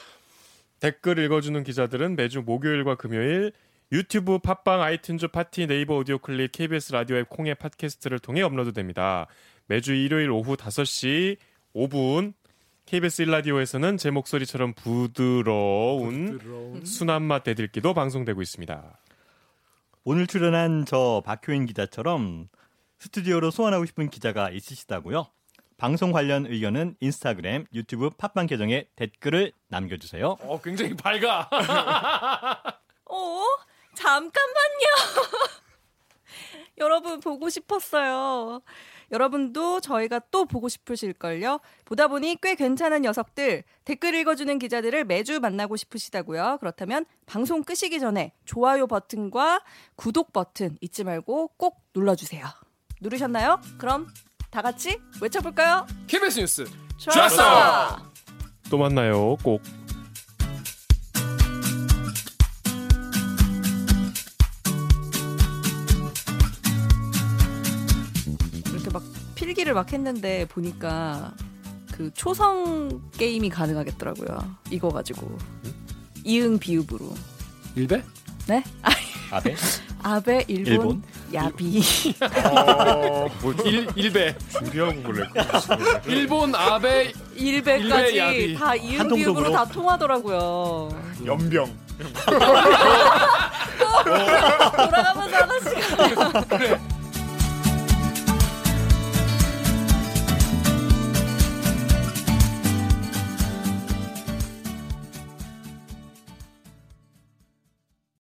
댓글 0.81 1.18
읽어주는 1.18 1.62
기자들은 1.64 2.16
매주 2.16 2.43
목요일과 2.43 2.97
금요일 2.97 3.53
유튜브, 3.91 4.39
팟빵, 4.39 4.81
아이튠즈, 4.81 5.33
팟티, 5.32 5.66
네이버 5.66 5.97
오디오 5.97 6.18
클립, 6.18 6.53
KBS 6.53 6.93
라디오 6.93 7.16
앱 7.16 7.29
콩의 7.31 7.55
팟캐스트를 7.55 8.18
통해 8.18 8.43
업로드됩니다. 8.43 9.26
매주 9.66 9.95
일요일 9.95 10.31
오후 10.31 10.57
5시 10.57 11.39
5분 11.74 12.35
KBS 12.85 13.24
1라디오에서는 13.24 13.99
제 13.99 14.11
목소리처럼 14.11 14.74
부드러운 14.74 16.39
순한 16.85 17.22
맛 17.22 17.45
대들기도 17.45 17.93
방송되고 17.93 18.41
있습니다. 18.41 18.99
오늘 20.05 20.26
출연한 20.26 20.85
저 20.87 21.22
박효인 21.24 21.66
기자처럼 21.66 22.49
스튜디오로 22.99 23.51
소환하고 23.51 23.85
싶은 23.85 24.09
기자가 24.09 24.51
있으시다고요? 24.51 25.26
방송 25.79 26.11
관련 26.11 26.45
의견은 26.45 26.97
인스타그램, 26.99 27.64
유튜브, 27.72 28.11
팟빵 28.11 28.47
계정에 28.47 28.89
댓글을 28.97 29.53
남겨주세요. 29.68 30.37
어 30.41 30.61
굉장히 30.61 30.95
밝아. 30.97 31.49
어? 33.07 33.45
잠깐만요. 33.95 34.87
여러분 36.79 37.20
보고 37.20 37.49
싶었어요. 37.49 38.61
여러분도 39.12 39.81
저희가 39.81 40.20
또 40.33 40.47
보고 40.47 40.68
싶으실걸요? 40.68 41.61
보다 41.85 42.09
보니 42.09 42.39
꽤 42.43 42.57
괜찮은 42.57 43.03
녀석들, 43.03 43.62
댓글 43.85 44.14
읽어주는 44.16 44.59
기자들을 44.59 45.05
매주 45.05 45.39
만나고 45.39 45.76
싶으시다고요? 45.76 46.59
그렇다면 46.59 47.07
방송 47.24 47.62
끄시기 47.62 48.01
전에 48.01 48.33
좋아요 48.45 48.89
버튼과 48.89 49.62
구독 49.95 50.33
버튼 50.33 50.76
잊지 50.81 51.05
말고 51.05 51.53
꼭 51.57 51.81
눌러주세요. 51.95 52.45
누르셨나요? 53.01 53.61
그럼 53.79 54.09
다 54.51 54.62
같이 54.62 54.99
외쳐볼까요? 55.20 55.86
KBS 56.07 56.40
뉴스 56.40 56.64
좋았어! 56.99 57.99
또 58.70 58.78
만나요. 58.78 59.36
꼭. 59.42 59.62
이렇게 68.70 68.90
막 68.90 69.03
필기를 69.34 69.74
막 69.74 69.92
했는데 69.92 70.46
보니까 70.46 71.34
그 71.92 72.11
초성 72.14 73.03
게임이 73.12 73.51
가능하겠더라고요. 73.51 74.38
이거 74.70 74.88
가지고 74.88 75.36
이응 76.24 76.59
비읍으로 76.59 77.14
일배? 77.76 78.03
네 78.46 78.62
아베? 79.30 79.55
아베 80.11 80.42
일본, 80.48 80.72
일본? 80.72 81.02
야비 81.34 81.82
어, 82.54 83.28
뭐일 83.42 83.88
일배. 83.94 84.34
준비하고 84.48 85.02
그래. 85.02 85.28
일본 86.06 86.54
아베 86.54 87.12
일베, 87.34 87.76
일베까지 87.80 88.16
야비. 88.18 88.54
다 88.54 88.74
이응 88.74 89.00
한 89.00 89.09
비읍으로? 89.14 89.52
다 89.52 89.66
통하더라고요. 89.66 90.88
연병. 91.26 91.70
돌아가면서 93.98 95.36
하나씩 95.36 96.88